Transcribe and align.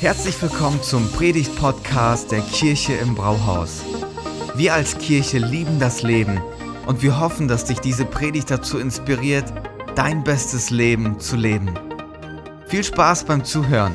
Herzlich 0.00 0.40
willkommen 0.40 0.82
zum 0.82 1.12
Predigt-Podcast 1.12 2.32
der 2.32 2.40
Kirche 2.40 2.94
im 2.94 3.14
Brauhaus. 3.14 3.82
Wir 4.54 4.72
als 4.72 4.96
Kirche 4.96 5.36
lieben 5.36 5.78
das 5.78 6.00
Leben 6.00 6.40
und 6.86 7.02
wir 7.02 7.20
hoffen, 7.20 7.48
dass 7.48 7.66
dich 7.66 7.80
diese 7.80 8.06
Predigt 8.06 8.50
dazu 8.50 8.78
inspiriert, 8.78 9.52
dein 9.96 10.24
bestes 10.24 10.70
Leben 10.70 11.20
zu 11.20 11.36
leben. 11.36 11.78
Viel 12.66 12.82
Spaß 12.82 13.24
beim 13.24 13.44
Zuhören. 13.44 13.92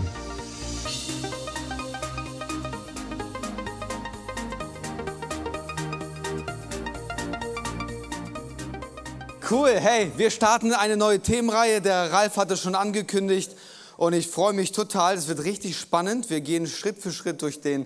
Cool, 9.50 9.72
hey, 9.80 10.12
wir 10.18 10.30
starten 10.30 10.72
eine 10.72 10.98
neue 10.98 11.20
Themenreihe. 11.20 11.82
Der 11.82 12.12
Ralf 12.12 12.38
hatte 12.38 12.58
schon 12.58 12.76
angekündigt 12.76 13.56
und 13.98 14.14
ich 14.14 14.28
freue 14.28 14.54
mich 14.54 14.72
total. 14.72 15.16
Es 15.16 15.28
wird 15.28 15.44
richtig 15.44 15.78
spannend. 15.78 16.30
Wir 16.30 16.42
gehen 16.42 16.68
Schritt 16.68 17.00
für 17.00 17.12
Schritt 17.12 17.42
durch 17.42 17.62
den 17.62 17.86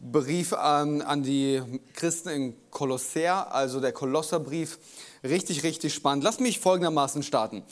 Brief 0.00 0.52
an, 0.52 1.00
an 1.00 1.22
die 1.22 1.62
Christen 1.94 2.28
in 2.28 2.70
Kolosser, 2.70 3.54
also 3.54 3.80
der 3.80 3.92
Kolosserbrief. 3.92 4.78
Richtig, 5.22 5.62
richtig 5.62 5.94
spannend. 5.94 6.24
Lass 6.24 6.40
mich 6.40 6.58
folgendermaßen 6.58 7.22
starten. 7.22 7.62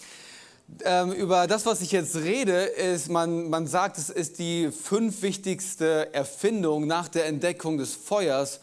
Ähm, 0.85 1.11
über 1.13 1.49
das, 1.49 1.67
was 1.67 1.81
ich 1.81 1.91
jetzt 1.91 2.15
rede, 2.17 2.63
ist, 2.63 3.09
man, 3.11 3.51
man 3.51 3.67
sagt, 3.67 3.99
es 3.99 4.09
ist 4.09 4.39
die 4.39 4.71
fünf 4.71 5.23
wichtigste 5.23 6.15
Erfindung 6.15 6.87
nach 6.87 7.09
der 7.09 7.27
Entdeckung 7.27 7.79
des 7.79 7.95
Feuers 7.95 8.61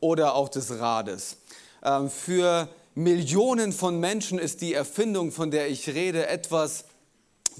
oder 0.00 0.34
auch 0.34 0.48
des 0.48 0.78
Rades. 0.78 1.36
Ähm, 1.84 2.08
für 2.08 2.68
Millionen 2.94 3.72
von 3.72 4.00
Menschen 4.00 4.38
ist 4.38 4.62
die 4.62 4.72
Erfindung, 4.72 5.32
von 5.32 5.50
der 5.50 5.68
ich 5.68 5.88
rede, 5.88 6.26
etwas, 6.26 6.86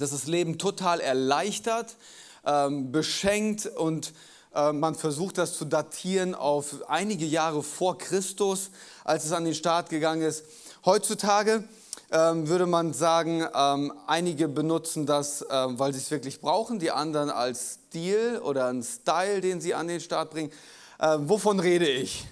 das 0.00 0.10
das 0.10 0.26
Leben 0.26 0.58
total 0.58 1.00
erleichtert, 1.00 1.96
ähm, 2.44 2.90
beschenkt 2.92 3.66
und 3.66 4.12
äh, 4.54 4.72
man 4.72 4.94
versucht 4.94 5.38
das 5.38 5.56
zu 5.56 5.64
datieren 5.64 6.34
auf 6.34 6.88
einige 6.88 7.26
Jahre 7.26 7.62
vor 7.62 7.98
Christus, 7.98 8.70
als 9.04 9.24
es 9.24 9.32
an 9.32 9.44
den 9.44 9.54
Start 9.54 9.90
gegangen 9.90 10.22
ist. 10.22 10.44
Heutzutage 10.84 11.64
ähm, 12.10 12.48
würde 12.48 12.66
man 12.66 12.92
sagen, 12.92 13.46
ähm, 13.54 13.92
einige 14.06 14.48
benutzen 14.48 15.06
das, 15.06 15.44
ähm, 15.50 15.78
weil 15.78 15.92
sie 15.92 16.00
es 16.00 16.10
wirklich 16.10 16.40
brauchen, 16.40 16.78
die 16.78 16.90
anderen 16.90 17.30
als 17.30 17.78
Stil 17.88 18.40
oder 18.42 18.66
einen 18.66 18.82
Style, 18.82 19.40
den 19.40 19.60
sie 19.60 19.74
an 19.74 19.86
den 19.86 20.00
Start 20.00 20.30
bringen. 20.30 20.50
Äh, 20.98 21.18
wovon 21.20 21.60
rede 21.60 21.88
ich? 21.88 22.26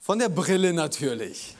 Von 0.00 0.18
der 0.18 0.28
Brille 0.28 0.72
natürlich. 0.72 1.56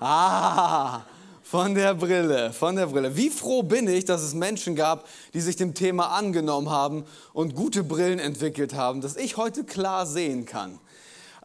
Ah, 0.00 1.02
von 1.50 1.74
der 1.74 1.94
Brille, 1.94 2.52
von 2.52 2.76
der 2.76 2.88
Brille. 2.88 3.16
Wie 3.16 3.30
froh 3.30 3.62
bin 3.62 3.88
ich, 3.88 4.04
dass 4.04 4.20
es 4.20 4.34
Menschen 4.34 4.76
gab, 4.76 5.08
die 5.32 5.40
sich 5.40 5.56
dem 5.56 5.72
Thema 5.72 6.08
angenommen 6.08 6.68
haben 6.68 7.06
und 7.32 7.54
gute 7.54 7.82
Brillen 7.82 8.18
entwickelt 8.18 8.74
haben, 8.74 9.00
dass 9.00 9.16
ich 9.16 9.38
heute 9.38 9.64
klar 9.64 10.04
sehen 10.04 10.44
kann. 10.44 10.78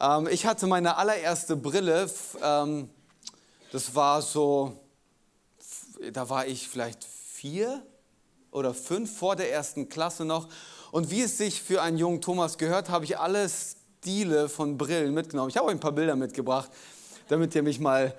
Ähm, 0.02 0.28
ich 0.30 0.46
hatte 0.46 0.68
meine 0.68 0.98
allererste 0.98 1.56
Brille, 1.56 2.10
ähm, 2.44 2.90
das 3.72 3.96
war 3.96 4.22
so, 4.22 4.78
da 6.12 6.30
war 6.30 6.48
ich 6.48 6.68
vielleicht 6.68 7.06
vier 7.06 7.82
oder 8.52 8.74
fünf 8.74 9.18
vor 9.18 9.38
der 9.38 9.54
ersten 9.54 9.88
Klasse 9.88 10.26
noch. 10.26 10.50
Und 10.92 11.12
wie 11.12 11.22
es 11.22 11.38
sich 11.38 11.62
für 11.62 11.82
einen 11.82 11.98
jungen 11.98 12.20
Thomas 12.20 12.58
gehört, 12.58 12.90
habe 12.90 13.06
ich 13.06 13.18
alle 13.18 13.48
Stile 13.50 14.50
von 14.50 14.78
Brillen 14.78 15.14
mitgenommen. 15.14 15.48
Ich 15.48 15.56
habe 15.56 15.68
euch 15.68 15.76
ein 15.76 15.80
paar 15.80 15.94
Bilder 15.94 16.18
mitgebracht, 16.18 16.70
damit 17.30 17.56
ihr 17.56 17.64
mich 17.64 17.80
mal 17.80 18.14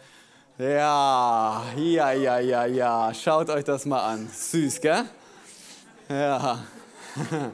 ja, 0.58 1.64
ja, 1.77 2.12
ja, 2.12 2.38
ja, 2.38 2.66
ja. 2.66 3.12
Schaut 3.12 3.50
euch 3.50 3.64
das 3.64 3.86
mal 3.86 4.00
an. 4.00 4.30
Süß, 4.33 4.80
gell? 4.80 5.05
Ja. 6.08 6.64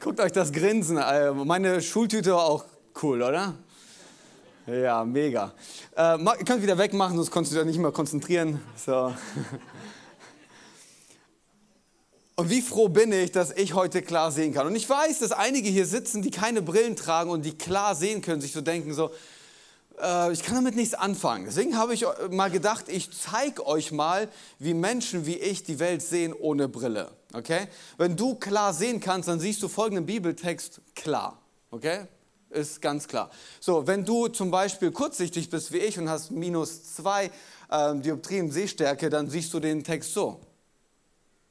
Guckt 0.00 0.20
euch 0.20 0.30
das 0.30 0.52
Grinsen. 0.52 0.98
Äh, 0.98 1.32
meine 1.32 1.82
Schultüte 1.82 2.32
war 2.32 2.44
auch 2.44 2.64
cool, 3.02 3.22
oder? 3.22 3.54
Ja, 4.68 5.04
mega. 5.04 5.52
Äh, 5.96 6.16
ihr 6.18 6.44
könnt 6.44 6.62
wieder 6.62 6.78
wegmachen, 6.78 7.16
sonst 7.16 7.32
konntest 7.32 7.56
du 7.56 7.58
dich 7.58 7.66
nicht 7.66 7.80
mehr 7.80 7.90
konzentrieren. 7.90 8.60
So. 8.76 9.12
Und 12.36 12.50
wie 12.50 12.62
froh 12.62 12.88
bin 12.88 13.10
ich, 13.10 13.32
dass 13.32 13.50
ich 13.50 13.74
heute 13.74 14.00
klar 14.00 14.30
sehen 14.30 14.54
kann. 14.54 14.68
Und 14.68 14.76
ich 14.76 14.88
weiß, 14.88 15.18
dass 15.18 15.32
einige 15.32 15.70
hier 15.70 15.86
sitzen, 15.86 16.22
die 16.22 16.30
keine 16.30 16.62
Brillen 16.62 16.94
tragen 16.94 17.30
und 17.30 17.44
die 17.44 17.58
klar 17.58 17.96
sehen 17.96 18.22
können, 18.22 18.40
sich 18.40 18.52
so 18.52 18.60
denken, 18.60 18.94
so, 18.94 19.10
äh, 20.02 20.32
ich 20.32 20.42
kann 20.42 20.54
damit 20.54 20.76
nichts 20.76 20.94
anfangen. 20.94 21.46
Deswegen 21.46 21.76
habe 21.76 21.94
ich 21.94 22.04
mal 22.30 22.50
gedacht, 22.50 22.88
ich 22.88 23.10
zeige 23.10 23.66
euch 23.66 23.92
mal, 23.92 24.28
wie 24.58 24.74
Menschen 24.74 25.26
wie 25.26 25.36
ich 25.36 25.64
die 25.64 25.78
Welt 25.78 26.02
sehen 26.02 26.32
ohne 26.32 26.68
Brille. 26.68 27.10
Okay? 27.32 27.68
Wenn 27.96 28.16
du 28.16 28.34
klar 28.34 28.72
sehen 28.72 29.00
kannst, 29.00 29.28
dann 29.28 29.40
siehst 29.40 29.62
du 29.62 29.68
folgenden 29.68 30.06
Bibeltext 30.06 30.80
klar. 30.94 31.40
Okay? 31.70 32.06
Ist 32.50 32.80
ganz 32.80 33.06
klar. 33.06 33.30
So, 33.60 33.86
wenn 33.86 34.04
du 34.04 34.28
zum 34.28 34.50
Beispiel 34.50 34.90
kurzsichtig 34.90 35.50
bist 35.50 35.72
wie 35.72 35.78
ich 35.78 35.98
und 35.98 36.08
hast 36.08 36.30
minus 36.30 36.94
zwei 36.94 37.30
äh, 37.70 37.94
Dioptrien 37.96 38.50
Sehstärke, 38.50 39.10
dann 39.10 39.28
siehst 39.28 39.52
du 39.52 39.60
den 39.60 39.84
Text 39.84 40.14
so. 40.14 40.40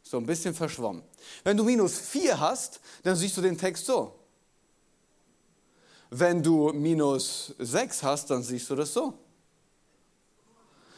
So 0.01 0.17
ein 0.17 0.25
bisschen 0.25 0.55
verschwommen. 0.55 1.03
Wenn 1.43 1.57
du 1.57 1.63
minus 1.63 1.99
vier 1.99 2.39
hast, 2.39 2.79
dann 3.03 3.15
siehst 3.15 3.37
du 3.37 3.41
den 3.41 3.57
Text 3.57 3.85
so. 3.85 4.13
Wenn 6.09 6.41
du 6.41 6.71
minus 6.73 7.53
6 7.59 8.03
hast, 8.03 8.29
dann 8.29 8.43
siehst 8.43 8.69
du 8.69 8.75
das 8.75 8.93
so. 8.93 9.13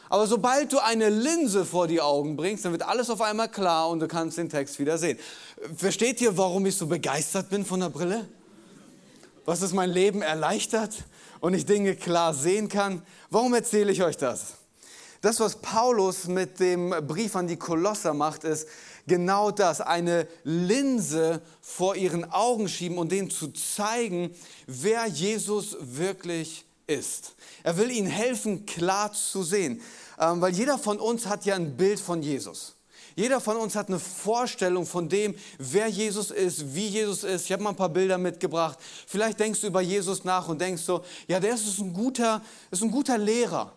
Aber 0.08 0.26
sobald 0.26 0.72
du 0.72 0.78
eine 0.80 1.08
Linse 1.08 1.64
vor 1.64 1.86
die 1.86 2.00
Augen 2.00 2.36
bringst, 2.36 2.64
dann 2.64 2.72
wird 2.72 2.82
alles 2.82 3.10
auf 3.10 3.20
einmal 3.20 3.48
klar 3.48 3.88
und 3.88 4.00
du 4.00 4.08
kannst 4.08 4.38
den 4.38 4.48
Text 4.48 4.78
wieder 4.80 4.98
sehen. 4.98 5.18
Versteht 5.76 6.20
ihr, 6.20 6.36
warum 6.36 6.66
ich 6.66 6.76
so 6.76 6.88
begeistert 6.88 7.48
bin 7.48 7.64
von 7.64 7.78
der 7.78 7.90
Brille? 7.90 8.28
Was 9.44 9.62
es 9.62 9.72
mein 9.72 9.90
Leben 9.90 10.20
erleichtert 10.20 11.04
und 11.38 11.54
ich 11.54 11.64
Dinge 11.64 11.94
klar 11.94 12.34
sehen 12.34 12.68
kann? 12.68 13.02
Warum 13.30 13.54
erzähle 13.54 13.92
ich 13.92 14.02
euch 14.02 14.16
das? 14.16 14.54
Das, 15.20 15.38
was 15.38 15.56
Paulus 15.56 16.26
mit 16.26 16.58
dem 16.58 16.90
Brief 17.06 17.36
an 17.36 17.46
die 17.46 17.56
Kolosser 17.56 18.12
macht, 18.12 18.42
ist, 18.42 18.66
genau 19.10 19.50
das, 19.50 19.80
eine 19.80 20.28
Linse 20.44 21.42
vor 21.60 21.96
ihren 21.96 22.30
Augen 22.30 22.68
schieben 22.68 22.96
und 22.96 23.10
denen 23.10 23.28
zu 23.28 23.48
zeigen, 23.48 24.32
wer 24.68 25.06
Jesus 25.06 25.76
wirklich 25.80 26.64
ist. 26.86 27.34
Er 27.64 27.76
will 27.76 27.90
ihnen 27.90 28.06
helfen, 28.06 28.66
klar 28.66 29.12
zu 29.12 29.42
sehen, 29.42 29.82
ähm, 30.18 30.40
weil 30.40 30.54
jeder 30.54 30.78
von 30.78 31.00
uns 31.00 31.26
hat 31.26 31.44
ja 31.44 31.56
ein 31.56 31.76
Bild 31.76 31.98
von 31.98 32.22
Jesus. 32.22 32.76
Jeder 33.16 33.40
von 33.40 33.56
uns 33.56 33.74
hat 33.74 33.88
eine 33.88 33.98
Vorstellung 33.98 34.86
von 34.86 35.08
dem, 35.08 35.34
wer 35.58 35.88
Jesus 35.88 36.30
ist, 36.30 36.72
wie 36.76 36.86
Jesus 36.86 37.24
ist. 37.24 37.46
Ich 37.46 37.52
habe 37.52 37.64
mal 37.64 37.70
ein 37.70 37.76
paar 37.76 37.88
Bilder 37.88 38.16
mitgebracht. 38.16 38.78
Vielleicht 39.08 39.40
denkst 39.40 39.60
du 39.60 39.66
über 39.66 39.80
Jesus 39.80 40.22
nach 40.22 40.46
und 40.48 40.60
denkst 40.60 40.82
so, 40.82 41.04
ja, 41.26 41.40
der 41.40 41.54
ist 41.54 41.80
ein 41.80 41.92
guter, 41.92 42.40
ist 42.70 42.82
ein 42.82 42.92
guter 42.92 43.18
Lehrer. 43.18 43.72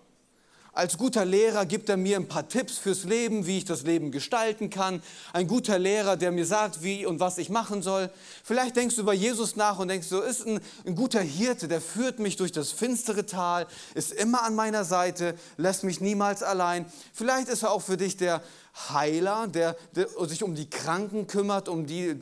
Als 0.75 0.97
guter 0.97 1.23
Lehrer 1.23 1.67
gibt 1.67 1.87
er 1.89 1.97
mir 1.97 2.17
ein 2.17 2.27
paar 2.27 2.47
Tipps 2.47 2.79
fürs 2.79 3.03
Leben, 3.03 3.45
wie 3.45 3.59
ich 3.59 3.65
das 3.65 3.83
Leben 3.83 4.11
gestalten 4.11 4.71
kann. 4.71 5.03
Ein 5.31 5.47
guter 5.47 5.77
Lehrer, 5.77 6.17
der 6.17 6.31
mir 6.31 6.47
sagt, 6.47 6.81
wie 6.81 7.05
und 7.05 7.19
was 7.19 7.37
ich 7.37 7.49
machen 7.49 7.83
soll. 7.83 8.09
Vielleicht 8.43 8.75
denkst 8.75 8.95
du 8.95 9.01
über 9.01 9.13
Jesus 9.13 9.55
nach 9.55 9.77
und 9.77 9.89
denkst, 9.89 10.07
so 10.07 10.21
ist 10.21 10.47
ein, 10.47 10.59
ein 10.87 10.95
guter 10.95 11.21
Hirte, 11.21 11.67
der 11.67 11.79
führt 11.79 12.17
mich 12.17 12.37
durch 12.37 12.51
das 12.51 12.71
finstere 12.71 13.27
Tal, 13.27 13.67
ist 13.93 14.11
immer 14.13 14.41
an 14.41 14.55
meiner 14.55 14.83
Seite, 14.83 15.35
lässt 15.57 15.83
mich 15.83 16.01
niemals 16.01 16.41
allein. 16.41 16.87
Vielleicht 17.13 17.49
ist 17.49 17.61
er 17.61 17.71
auch 17.71 17.83
für 17.83 17.97
dich 17.97 18.17
der 18.17 18.41
Heiler, 18.89 19.47
der, 19.47 19.77
der 19.95 20.07
sich 20.21 20.41
um 20.41 20.55
die 20.55 20.71
Kranken 20.71 21.27
kümmert, 21.27 21.69
um 21.69 21.85
die, 21.85 22.15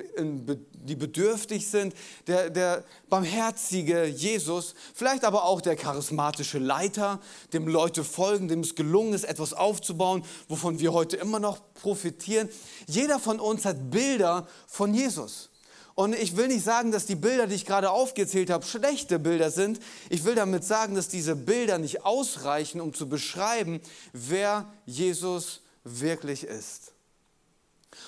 die 0.84 0.96
bedürftig 0.96 1.68
sind, 1.68 1.94
der, 2.28 2.50
der 2.50 2.84
barmherzige 3.10 4.06
Jesus, 4.06 4.76
vielleicht 4.94 5.24
aber 5.24 5.46
auch 5.46 5.62
der 5.62 5.76
charismatische 5.76 6.60
Leiter, 6.60 7.20
dem 7.54 7.68
Leute 7.68 8.04
folgen, 8.04 8.48
dem 8.48 8.62
es 8.62 8.76
gelungen 8.76 9.14
ist, 9.14 9.24
etwas 9.24 9.54
aufzubauen, 9.54 10.24
wovon 10.48 10.80
wir 10.80 10.94
heute 10.94 11.18
immer 11.18 11.40
noch 11.40 11.60
profitieren. 11.74 12.50
Jeder 12.88 13.20
von 13.20 13.40
uns 13.40 13.66
hat 13.66 13.92
Bilder 13.92 14.48
von 14.68 14.94
Jesus. 14.94 15.50
Und 15.94 16.16
ich 16.16 16.38
will 16.38 16.48
nicht 16.48 16.64
sagen, 16.64 16.92
dass 16.92 17.06
die 17.06 17.16
Bilder, 17.16 17.48
die 17.48 17.56
ich 17.56 17.66
gerade 17.66 17.92
aufgezählt 17.92 18.50
habe, 18.50 18.66
schlechte 18.66 19.20
Bilder 19.20 19.52
sind. 19.52 19.80
Ich 20.10 20.24
will 20.24 20.36
damit 20.36 20.64
sagen, 20.64 20.96
dass 20.96 21.10
diese 21.10 21.36
Bilder 21.36 21.78
nicht 21.78 22.06
ausreichen, 22.06 22.82
um 22.82 22.94
zu 22.94 23.10
beschreiben, 23.10 23.82
wer 24.14 24.72
Jesus 24.86 25.62
wirklich 25.84 26.44
ist. 26.44 26.91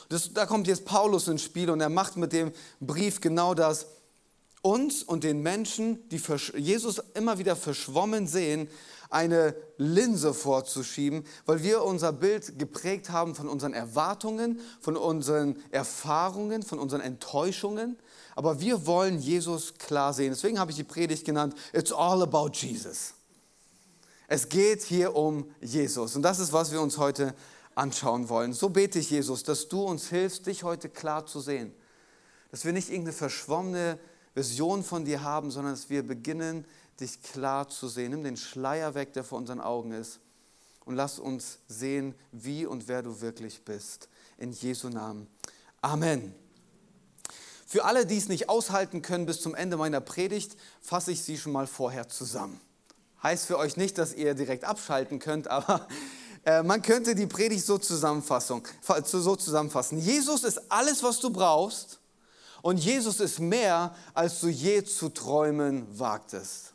Das, 0.10 0.34
da 0.34 0.46
kommt 0.46 0.68
jetzt 0.68 0.86
Paulus 0.86 1.28
ins 1.28 1.44
Spiel 1.44 1.70
und 1.70 1.82
er 1.82 1.90
macht 1.90 2.18
mit 2.18 2.34
dem 2.34 2.52
Brief 2.80 3.22
genau 3.22 3.54
das. 3.54 3.88
Uns 4.62 5.04
und 5.04 5.26
den 5.26 5.42
Menschen, 5.42 6.08
die 6.10 6.22
Jesus 6.56 7.02
immer 7.16 7.38
wieder 7.38 7.56
verschwommen 7.56 8.28
sehen, 8.28 8.70
eine 9.10 9.56
Linse 9.78 10.34
vorzuschieben, 10.34 11.26
weil 11.46 11.62
wir 11.62 11.84
unser 11.84 12.12
Bild 12.12 12.58
geprägt 12.58 13.12
haben 13.12 13.36
von 13.36 13.48
unseren 13.48 13.74
Erwartungen, 13.74 14.60
von 14.82 14.98
unseren 14.98 15.58
Erfahrungen, 15.72 16.64
von 16.64 16.80
unseren 16.80 17.02
Enttäuschungen. 17.02 17.98
Aber 18.36 18.60
wir 18.60 18.88
wollen 18.88 19.20
Jesus 19.20 19.76
klar 19.78 20.14
sehen. 20.14 20.32
Deswegen 20.32 20.60
habe 20.60 20.72
ich 20.72 20.78
die 20.78 20.84
Predigt 20.84 21.26
genannt, 21.26 21.54
It's 21.74 21.92
all 21.92 22.24
about 22.24 22.52
Jesus. 22.54 23.14
Es 24.28 24.50
geht 24.50 24.82
hier 24.82 25.16
um 25.16 25.46
Jesus. 25.62 26.16
Und 26.16 26.24
das 26.24 26.40
ist, 26.40 26.52
was 26.52 26.72
wir 26.72 26.82
uns 26.82 26.98
heute 26.98 27.36
anschauen 27.76 28.30
wollen. 28.30 28.54
So 28.54 28.70
bete 28.70 29.00
ich, 29.00 29.10
Jesus, 29.10 29.44
dass 29.44 29.68
du 29.68 29.84
uns 29.84 30.10
hilfst, 30.10 30.46
dich 30.48 30.64
heute 30.64 30.90
klar 30.90 31.26
zu 31.26 31.40
sehen. 31.40 31.74
Dass 32.52 32.66
wir 32.66 32.74
nicht 32.74 32.90
irgendeine 32.90 33.14
verschwommene 33.14 34.00
Vision 34.36 34.84
von 34.84 35.06
dir 35.06 35.24
haben, 35.24 35.52
sondern 35.52 35.74
dass 35.74 35.90
wir 35.90 36.06
beginnen, 36.06 36.66
dich 37.00 37.22
klar 37.22 37.68
zu 37.70 37.88
sehen. 37.88 38.12
Nimm 38.12 38.24
den 38.24 38.38
Schleier 38.38 38.94
weg, 38.96 39.14
der 39.14 39.24
vor 39.24 39.38
unseren 39.38 39.62
Augen 39.62 39.92
ist. 39.92 40.20
Und 40.86 40.96
lass 40.96 41.18
uns 41.18 41.60
sehen, 41.68 42.14
wie 42.32 42.66
und 42.66 42.88
wer 42.88 43.02
du 43.02 43.22
wirklich 43.22 43.64
bist. 43.64 44.10
In 44.38 44.52
Jesu 44.52 44.90
Namen. 44.90 45.28
Amen. 45.82 46.36
Für 47.66 47.86
alle, 47.86 48.06
die 48.06 48.18
es 48.18 48.28
nicht 48.28 48.50
aushalten 48.50 49.02
können 49.02 49.26
bis 49.26 49.42
zum 49.42 49.56
Ende 49.56 49.78
meiner 49.78 50.02
Predigt, 50.02 50.56
fasse 50.82 51.12
ich 51.12 51.24
sie 51.24 51.38
schon 51.38 51.54
mal 51.54 51.66
vorher 51.66 52.08
zusammen. 52.10 52.60
Heißt 53.24 53.46
für 53.46 53.58
euch 53.58 53.78
nicht, 53.78 53.98
dass 53.98 54.14
ihr 54.14 54.36
direkt 54.36 54.66
abschalten 54.66 55.20
könnt, 55.20 55.48
aber 55.48 55.88
man 56.46 56.82
könnte 56.82 57.16
die 57.16 57.28
Predigt 57.28 57.66
so, 57.66 57.78
so 57.78 59.36
zusammenfassen. 59.36 60.00
Jesus 60.00 60.44
ist 60.44 60.62
alles, 60.70 61.02
was 61.02 61.20
du 61.20 61.30
brauchst 61.30 62.00
und 62.62 62.78
Jesus 62.78 63.20
ist 63.20 63.40
mehr, 63.40 63.96
als 64.14 64.40
du 64.42 64.48
je 64.48 64.84
zu 64.84 65.10
träumen 65.10 65.88
wagtest. 65.98 66.74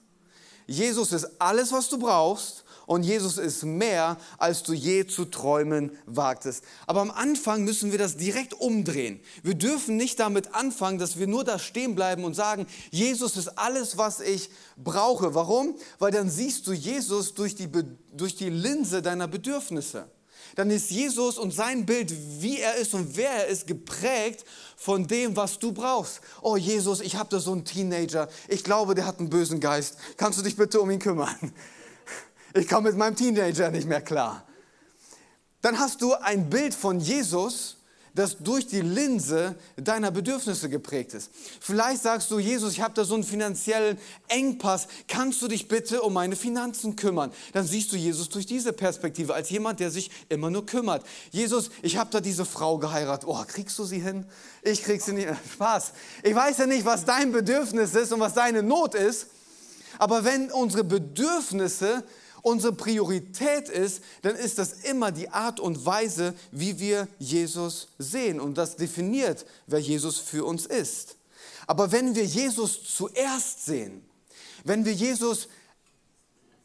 Jesus 0.66 1.12
ist 1.12 1.40
alles, 1.40 1.72
was 1.72 1.88
du 1.88 1.98
brauchst 1.98 2.64
und 2.88 3.02
Jesus 3.02 3.36
ist 3.36 3.64
mehr, 3.66 4.16
als 4.38 4.62
du 4.62 4.72
je 4.72 5.06
zu 5.06 5.26
träumen 5.26 5.92
wagtest. 6.06 6.64
Aber 6.86 7.02
am 7.02 7.10
Anfang 7.10 7.62
müssen 7.62 7.92
wir 7.92 7.98
das 7.98 8.16
direkt 8.16 8.54
umdrehen. 8.54 9.20
Wir 9.42 9.54
dürfen 9.54 9.98
nicht 9.98 10.18
damit 10.18 10.54
anfangen, 10.54 10.98
dass 10.98 11.18
wir 11.18 11.26
nur 11.26 11.44
da 11.44 11.58
stehen 11.58 11.94
bleiben 11.94 12.24
und 12.24 12.32
sagen, 12.32 12.66
Jesus 12.90 13.36
ist 13.36 13.58
alles, 13.58 13.98
was 13.98 14.20
ich 14.20 14.48
brauche. 14.78 15.34
Warum? 15.34 15.76
Weil 15.98 16.12
dann 16.12 16.30
siehst 16.30 16.66
du 16.66 16.72
Jesus 16.72 17.34
durch 17.34 17.54
die, 17.54 17.68
durch 18.14 18.36
die 18.36 18.48
Linse 18.48 19.02
deiner 19.02 19.28
Bedürfnisse 19.28 20.08
dann 20.54 20.70
ist 20.70 20.90
Jesus 20.90 21.38
und 21.38 21.52
sein 21.52 21.86
Bild, 21.86 22.12
wie 22.40 22.58
er 22.58 22.76
ist 22.76 22.92
und 22.94 23.16
wer 23.16 23.30
er 23.30 23.46
ist, 23.46 23.68
geprägt 23.68 24.44
von 24.76 25.06
dem, 25.06 25.36
was 25.36 25.60
du 25.60 25.70
brauchst. 25.70 26.20
Oh 26.42 26.56
Jesus, 26.56 27.00
ich 27.00 27.14
habe 27.14 27.28
da 27.28 27.38
so 27.38 27.52
einen 27.52 27.64
Teenager. 27.64 28.28
Ich 28.48 28.64
glaube, 28.64 28.96
der 28.96 29.06
hat 29.06 29.20
einen 29.20 29.30
bösen 29.30 29.60
Geist. 29.60 29.98
Kannst 30.16 30.36
du 30.38 30.42
dich 30.42 30.56
bitte 30.56 30.80
um 30.80 30.90
ihn 30.90 30.98
kümmern? 30.98 31.52
Ich 32.58 32.66
komme 32.66 32.88
mit 32.88 32.98
meinem 32.98 33.14
Teenager 33.14 33.70
nicht 33.70 33.86
mehr 33.86 34.00
klar. 34.00 34.44
Dann 35.60 35.78
hast 35.78 36.02
du 36.02 36.14
ein 36.14 36.50
Bild 36.50 36.74
von 36.74 36.98
Jesus, 36.98 37.76
das 38.16 38.38
durch 38.38 38.66
die 38.66 38.80
Linse 38.80 39.54
deiner 39.76 40.10
Bedürfnisse 40.10 40.68
geprägt 40.68 41.14
ist. 41.14 41.30
Vielleicht 41.60 42.02
sagst 42.02 42.32
du, 42.32 42.40
Jesus, 42.40 42.72
ich 42.72 42.80
habe 42.80 42.94
da 42.94 43.04
so 43.04 43.14
einen 43.14 43.22
finanziellen 43.22 43.96
Engpass, 44.26 44.88
kannst 45.06 45.40
du 45.40 45.46
dich 45.46 45.68
bitte 45.68 46.02
um 46.02 46.14
meine 46.14 46.34
Finanzen 46.34 46.96
kümmern? 46.96 47.30
Dann 47.52 47.64
siehst 47.64 47.92
du 47.92 47.96
Jesus 47.96 48.28
durch 48.28 48.46
diese 48.46 48.72
Perspektive 48.72 49.34
als 49.34 49.50
jemand, 49.50 49.78
der 49.78 49.92
sich 49.92 50.10
immer 50.28 50.50
nur 50.50 50.66
kümmert. 50.66 51.06
Jesus, 51.30 51.70
ich 51.82 51.96
habe 51.96 52.10
da 52.10 52.20
diese 52.20 52.44
Frau 52.44 52.78
geheiratet. 52.78 53.28
Oh, 53.28 53.40
kriegst 53.46 53.78
du 53.78 53.84
sie 53.84 54.00
hin? 54.00 54.26
Ich 54.62 54.82
krieg 54.82 55.00
sie 55.00 55.12
nicht. 55.12 55.28
Spaß. 55.52 55.92
Ich 56.24 56.34
weiß 56.34 56.58
ja 56.58 56.66
nicht, 56.66 56.84
was 56.84 57.04
dein 57.04 57.30
Bedürfnis 57.30 57.94
ist 57.94 58.12
und 58.12 58.18
was 58.18 58.34
deine 58.34 58.64
Not 58.64 58.96
ist, 58.96 59.28
aber 59.98 60.24
wenn 60.24 60.50
unsere 60.50 60.82
Bedürfnisse 60.82 62.02
unsere 62.42 62.72
Priorität 62.72 63.68
ist, 63.68 64.02
dann 64.22 64.36
ist 64.36 64.58
das 64.58 64.72
immer 64.84 65.12
die 65.12 65.28
Art 65.30 65.60
und 65.60 65.84
Weise, 65.84 66.34
wie 66.50 66.78
wir 66.78 67.08
Jesus 67.18 67.88
sehen. 67.98 68.40
Und 68.40 68.58
das 68.58 68.76
definiert, 68.76 69.46
wer 69.66 69.80
Jesus 69.80 70.18
für 70.18 70.44
uns 70.44 70.66
ist. 70.66 71.16
Aber 71.66 71.92
wenn 71.92 72.14
wir 72.14 72.24
Jesus 72.24 72.94
zuerst 72.94 73.66
sehen, 73.66 74.04
wenn 74.64 74.84
wir 74.84 74.92
Jesus 74.92 75.48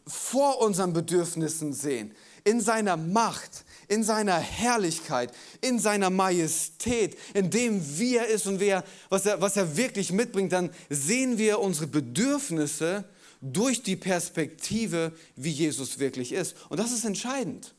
vor 0.05 0.61
unseren 0.61 0.93
Bedürfnissen 0.93 1.73
sehen, 1.73 2.13
in 2.43 2.59
seiner 2.59 2.97
Macht, 2.97 3.63
in 3.87 4.03
seiner 4.03 4.37
Herrlichkeit, 4.37 5.31
in 5.61 5.79
seiner 5.79 6.09
Majestät, 6.09 7.17
in 7.33 7.49
dem, 7.49 7.97
wie 7.97 8.17
er 8.17 8.27
ist 8.27 8.47
und 8.47 8.59
wer, 8.59 8.83
was, 9.09 9.25
er, 9.25 9.39
was 9.41 9.55
er 9.55 9.77
wirklich 9.77 10.11
mitbringt, 10.11 10.51
dann 10.51 10.69
sehen 10.89 11.37
wir 11.37 11.59
unsere 11.59 11.87
Bedürfnisse 11.87 13.05
durch 13.43 13.83
die 13.83 13.97
Perspektive, 13.97 15.11
wie 15.35 15.51
Jesus 15.51 15.99
wirklich 15.99 16.31
ist. 16.31 16.55
Und 16.69 16.79
das 16.79 16.91
ist 16.91 17.03
entscheidend. 17.03 17.75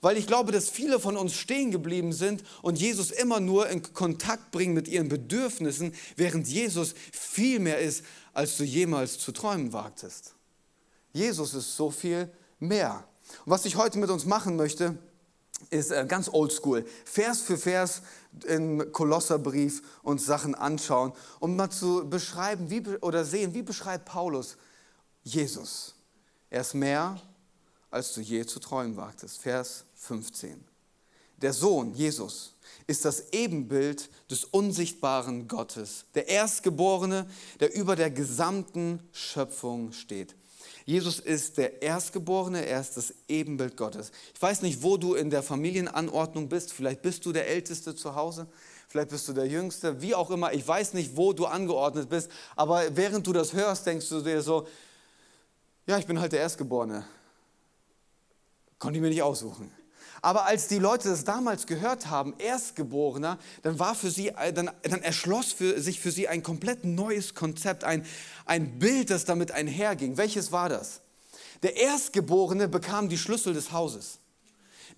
Weil 0.00 0.18
ich 0.18 0.26
glaube, 0.26 0.52
dass 0.52 0.68
viele 0.68 1.00
von 1.00 1.16
uns 1.16 1.34
stehen 1.34 1.70
geblieben 1.70 2.12
sind 2.12 2.44
und 2.62 2.78
Jesus 2.78 3.10
immer 3.10 3.40
nur 3.40 3.68
in 3.68 3.82
Kontakt 3.94 4.50
bringen 4.50 4.74
mit 4.74 4.86
ihren 4.86 5.08
Bedürfnissen, 5.08 5.94
während 6.16 6.46
Jesus 6.46 6.94
viel 7.10 7.58
mehr 7.58 7.78
ist, 7.78 8.04
als 8.34 8.58
du 8.58 8.64
jemals 8.64 9.18
zu 9.18 9.32
träumen 9.32 9.72
wagtest. 9.72 10.34
Jesus 11.12 11.54
ist 11.54 11.74
so 11.74 11.90
viel 11.90 12.30
mehr. 12.60 13.04
Und 13.46 13.52
was 13.52 13.64
ich 13.64 13.76
heute 13.76 13.98
mit 13.98 14.10
uns 14.10 14.26
machen 14.26 14.56
möchte, 14.56 14.98
ist 15.70 15.90
äh, 15.90 16.04
ganz 16.06 16.28
oldschool. 16.28 16.84
Vers 17.04 17.40
für 17.40 17.56
Vers 17.56 18.02
im 18.46 18.92
Kolosserbrief 18.92 19.82
uns 20.02 20.26
Sachen 20.26 20.54
anschauen, 20.54 21.12
um 21.40 21.56
mal 21.56 21.70
zu 21.70 22.08
beschreiben 22.08 22.70
wie, 22.70 22.86
oder 22.98 23.24
sehen, 23.24 23.54
wie 23.54 23.62
beschreibt 23.62 24.04
Paulus 24.04 24.58
Jesus. 25.28 25.94
Er 26.50 26.62
ist 26.62 26.74
mehr, 26.74 27.20
als 27.90 28.14
du 28.14 28.20
je 28.20 28.44
zu 28.46 28.60
träumen 28.60 28.96
wagtest. 28.96 29.40
Vers 29.40 29.84
15. 29.94 30.64
Der 31.40 31.52
Sohn, 31.52 31.94
Jesus, 31.94 32.54
ist 32.86 33.04
das 33.04 33.32
Ebenbild 33.32 34.10
des 34.30 34.44
unsichtbaren 34.44 35.46
Gottes, 35.46 36.04
der 36.14 36.28
Erstgeborene, 36.28 37.28
der 37.60 37.74
über 37.74 37.94
der 37.94 38.10
gesamten 38.10 39.00
Schöpfung 39.12 39.92
steht. 39.92 40.34
Jesus 40.84 41.20
ist 41.20 41.58
der 41.58 41.82
Erstgeborene, 41.82 42.64
er 42.64 42.80
ist 42.80 42.96
das 42.96 43.12
Ebenbild 43.28 43.76
Gottes. 43.76 44.10
Ich 44.34 44.40
weiß 44.40 44.62
nicht, 44.62 44.82
wo 44.82 44.96
du 44.96 45.14
in 45.14 45.28
der 45.28 45.42
Familienanordnung 45.42 46.48
bist. 46.48 46.72
Vielleicht 46.72 47.02
bist 47.02 47.26
du 47.26 47.32
der 47.32 47.46
Älteste 47.46 47.94
zu 47.94 48.14
Hause, 48.14 48.46
vielleicht 48.88 49.10
bist 49.10 49.28
du 49.28 49.34
der 49.34 49.46
Jüngste, 49.46 50.00
wie 50.00 50.14
auch 50.14 50.30
immer. 50.30 50.52
Ich 50.54 50.66
weiß 50.66 50.94
nicht, 50.94 51.16
wo 51.16 51.34
du 51.34 51.44
angeordnet 51.44 52.08
bist, 52.08 52.30
aber 52.56 52.96
während 52.96 53.26
du 53.26 53.34
das 53.34 53.52
hörst, 53.52 53.86
denkst 53.86 54.08
du 54.08 54.22
dir 54.22 54.40
so, 54.40 54.66
ja, 55.88 55.98
ich 55.98 56.06
bin 56.06 56.20
halt 56.20 56.32
der 56.32 56.40
Erstgeborene. 56.40 57.02
Konnte 58.78 58.98
ich 58.98 59.02
mir 59.02 59.08
nicht 59.08 59.22
aussuchen. 59.22 59.72
Aber 60.20 60.44
als 60.44 60.68
die 60.68 60.78
Leute 60.78 61.08
das 61.08 61.24
damals 61.24 61.66
gehört 61.66 62.10
haben, 62.10 62.34
Erstgeborener, 62.38 63.38
dann 63.62 63.78
war 63.78 63.94
für 63.94 64.10
sie, 64.10 64.32
dann, 64.54 64.70
dann 64.82 65.02
erschloss 65.02 65.52
für, 65.52 65.80
sich 65.80 65.98
für 65.98 66.10
sie 66.10 66.28
ein 66.28 66.42
komplett 66.42 66.84
neues 66.84 67.34
Konzept, 67.34 67.84
ein, 67.84 68.04
ein 68.44 68.78
Bild, 68.78 69.08
das 69.08 69.24
damit 69.24 69.52
einherging. 69.52 70.18
Welches 70.18 70.52
war 70.52 70.68
das? 70.68 71.00
Der 71.62 71.76
Erstgeborene 71.76 72.68
bekam 72.68 73.08
die 73.08 73.18
Schlüssel 73.18 73.54
des 73.54 73.72
Hauses. 73.72 74.18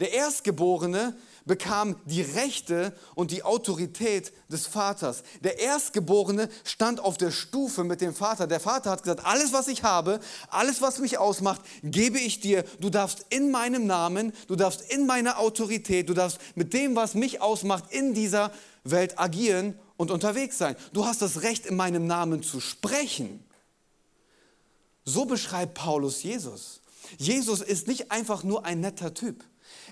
Der 0.00 0.12
Erstgeborene 0.14 1.14
bekam 1.44 1.96
die 2.06 2.22
Rechte 2.22 2.96
und 3.14 3.30
die 3.30 3.42
Autorität 3.42 4.32
des 4.48 4.66
Vaters. 4.66 5.22
Der 5.42 5.58
Erstgeborene 5.58 6.48
stand 6.64 7.00
auf 7.00 7.18
der 7.18 7.30
Stufe 7.30 7.84
mit 7.84 8.00
dem 8.00 8.14
Vater. 8.14 8.46
Der 8.46 8.60
Vater 8.60 8.90
hat 8.90 9.02
gesagt, 9.02 9.24
alles, 9.24 9.52
was 9.52 9.68
ich 9.68 9.82
habe, 9.82 10.20
alles, 10.48 10.80
was 10.80 10.98
mich 11.00 11.18
ausmacht, 11.18 11.60
gebe 11.82 12.18
ich 12.18 12.40
dir. 12.40 12.64
Du 12.80 12.88
darfst 12.88 13.26
in 13.28 13.50
meinem 13.50 13.86
Namen, 13.86 14.32
du 14.48 14.56
darfst 14.56 14.82
in 14.90 15.06
meiner 15.06 15.38
Autorität, 15.38 16.08
du 16.08 16.14
darfst 16.14 16.38
mit 16.54 16.72
dem, 16.72 16.96
was 16.96 17.14
mich 17.14 17.42
ausmacht, 17.42 17.84
in 17.90 18.14
dieser 18.14 18.52
Welt 18.84 19.18
agieren 19.18 19.78
und 19.96 20.10
unterwegs 20.10 20.56
sein. 20.56 20.76
Du 20.92 21.04
hast 21.04 21.20
das 21.20 21.42
Recht, 21.42 21.66
in 21.66 21.76
meinem 21.76 22.06
Namen 22.06 22.42
zu 22.42 22.60
sprechen. 22.60 23.44
So 25.04 25.26
beschreibt 25.26 25.74
Paulus 25.74 26.22
Jesus. 26.22 26.80
Jesus 27.18 27.60
ist 27.60 27.88
nicht 27.88 28.10
einfach 28.10 28.44
nur 28.44 28.64
ein 28.64 28.80
netter 28.80 29.12
Typ. 29.12 29.44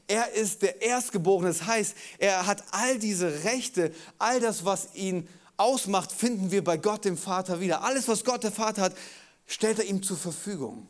Er 0.06 0.32
ist 0.32 0.62
der 0.62 0.82
Erstgeborene. 0.82 1.48
Das 1.48 1.66
heißt, 1.66 1.94
er 2.18 2.46
hat 2.46 2.64
all 2.70 2.98
diese 2.98 3.44
Rechte, 3.44 3.92
all 4.18 4.40
das, 4.40 4.64
was 4.64 4.94
ihn 4.94 5.28
ausmacht, 5.56 6.12
finden 6.12 6.50
wir 6.50 6.62
bei 6.64 6.76
Gott, 6.76 7.04
dem 7.04 7.18
Vater, 7.18 7.60
wieder. 7.60 7.82
Alles, 7.82 8.08
was 8.08 8.24
Gott, 8.24 8.44
der 8.44 8.52
Vater 8.52 8.82
hat, 8.82 8.96
stellt 9.46 9.78
er 9.78 9.86
ihm 9.86 10.02
zur 10.02 10.16
Verfügung 10.16 10.88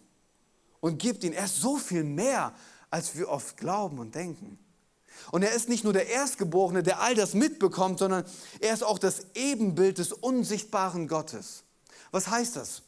und 0.81 0.99
gibt 0.99 1.25
ihn. 1.25 1.33
Er 1.33 1.47
ist 1.47 1.61
so 1.61 1.77
viel 1.77 2.05
mehr, 2.05 2.55
als 2.91 3.17
wir 3.17 3.29
oft 3.29 3.57
glauben 3.57 3.99
und 3.99 4.15
denken. 4.15 4.59
Und 5.31 5.43
er 5.43 5.53
ist 5.53 5.69
nicht 5.69 5.85
nur 5.85 5.93
der 5.93 6.09
Erstgeborene, 6.09 6.83
der 6.83 7.01
all 7.01 7.15
das 7.15 7.35
mitbekommt, 7.35 7.99
sondern 7.99 8.25
er 8.61 8.73
ist 8.73 8.85
auch 8.85 8.99
das 8.99 9.27
Ebenbild 9.35 9.99
des 9.99 10.13
unsichtbaren 10.13 11.09
Gottes. 11.09 11.65
Was 12.11 12.29
heißt 12.29 12.57
das? 12.57 12.83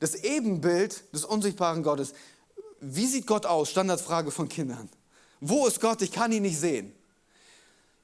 Das 0.00 0.14
Ebenbild 0.14 1.12
des 1.12 1.24
unsichtbaren 1.24 1.82
Gottes. 1.82 2.12
Wie 2.80 3.06
sieht 3.06 3.26
Gott 3.26 3.46
aus? 3.46 3.70
Standardfrage 3.70 4.30
von 4.30 4.48
Kindern. 4.48 4.88
Wo 5.40 5.66
ist 5.66 5.80
Gott? 5.80 6.02
Ich 6.02 6.12
kann 6.12 6.32
ihn 6.32 6.42
nicht 6.42 6.58
sehen. 6.58 6.92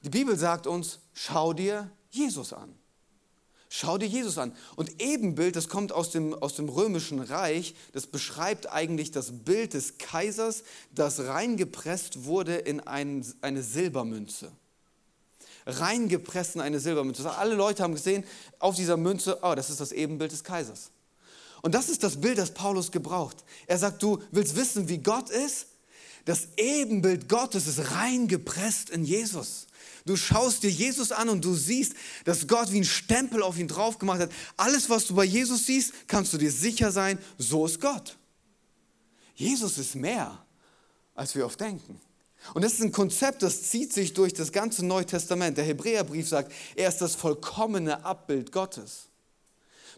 Die 0.01 0.09
Bibel 0.09 0.37
sagt 0.37 0.67
uns, 0.67 0.99
schau 1.13 1.53
dir 1.53 1.89
Jesus 2.09 2.53
an. 2.53 2.75
Schau 3.69 3.97
dir 3.97 4.07
Jesus 4.07 4.37
an. 4.37 4.55
Und 4.75 5.01
Ebenbild, 5.01 5.55
das 5.55 5.67
kommt 5.67 5.91
aus 5.91 6.11
dem, 6.11 6.33
aus 6.33 6.55
dem 6.55 6.69
römischen 6.69 7.19
Reich, 7.19 7.75
das 7.91 8.07
beschreibt 8.07 8.71
eigentlich 8.71 9.11
das 9.11 9.43
Bild 9.43 9.73
des 9.73 9.97
Kaisers, 9.97 10.63
das 10.93 11.19
reingepresst 11.19 12.25
wurde 12.25 12.55
in 12.55 12.79
ein, 12.79 13.25
eine 13.41 13.63
Silbermünze. 13.63 14.51
Reingepresst 15.65 16.55
in 16.55 16.61
eine 16.61 16.79
Silbermünze. 16.79 17.29
Alle 17.35 17.55
Leute 17.55 17.81
haben 17.83 17.95
gesehen, 17.95 18.23
auf 18.59 18.75
dieser 18.75 18.97
Münze, 18.97 19.39
oh, 19.41 19.55
das 19.55 19.69
ist 19.69 19.81
das 19.81 19.91
Ebenbild 19.91 20.31
des 20.31 20.43
Kaisers. 20.43 20.91
Und 21.65 21.71
das 21.73 21.89
ist 21.89 22.03
das 22.03 22.21
Bild, 22.21 22.37
das 22.37 22.53
Paulus 22.53 22.91
gebraucht. 22.91 23.43
Er 23.65 23.79
sagt, 23.79 24.03
du 24.03 24.21
willst 24.29 24.55
wissen, 24.55 24.87
wie 24.87 24.99
Gott 24.99 25.31
ist? 25.31 25.65
Das 26.23 26.49
Ebenbild 26.57 27.27
Gottes 27.27 27.65
ist 27.65 27.89
reingepresst 27.89 28.91
in 28.91 29.03
Jesus. 29.03 29.65
Du 30.05 30.15
schaust 30.15 30.61
dir 30.61 30.69
Jesus 30.69 31.11
an 31.11 31.27
und 31.27 31.43
du 31.43 31.55
siehst, 31.55 31.93
dass 32.23 32.47
Gott 32.47 32.71
wie 32.71 32.81
ein 32.81 32.85
Stempel 32.85 33.41
auf 33.41 33.57
ihn 33.57 33.67
drauf 33.67 33.97
gemacht 33.97 34.19
hat. 34.19 34.31
Alles, 34.57 34.91
was 34.91 35.07
du 35.07 35.15
bei 35.15 35.23
Jesus 35.23 35.65
siehst, 35.65 35.91
kannst 36.05 36.33
du 36.33 36.37
dir 36.37 36.51
sicher 36.51 36.91
sein, 36.91 37.17
so 37.39 37.65
ist 37.65 37.81
Gott. 37.81 38.15
Jesus 39.33 39.79
ist 39.79 39.95
mehr, 39.95 40.45
als 41.15 41.33
wir 41.33 41.47
oft 41.47 41.59
denken. 41.59 41.99
Und 42.53 42.63
das 42.63 42.73
ist 42.73 42.81
ein 42.81 42.91
Konzept, 42.91 43.41
das 43.41 43.71
zieht 43.71 43.91
sich 43.91 44.13
durch 44.13 44.35
das 44.35 44.51
ganze 44.51 44.85
Neue 44.85 45.07
Testament. 45.07 45.57
Der 45.57 45.65
Hebräerbrief 45.65 46.29
sagt, 46.29 46.51
er 46.75 46.89
ist 46.89 46.99
das 46.99 47.15
vollkommene 47.15 48.05
Abbild 48.05 48.51
Gottes. 48.51 49.09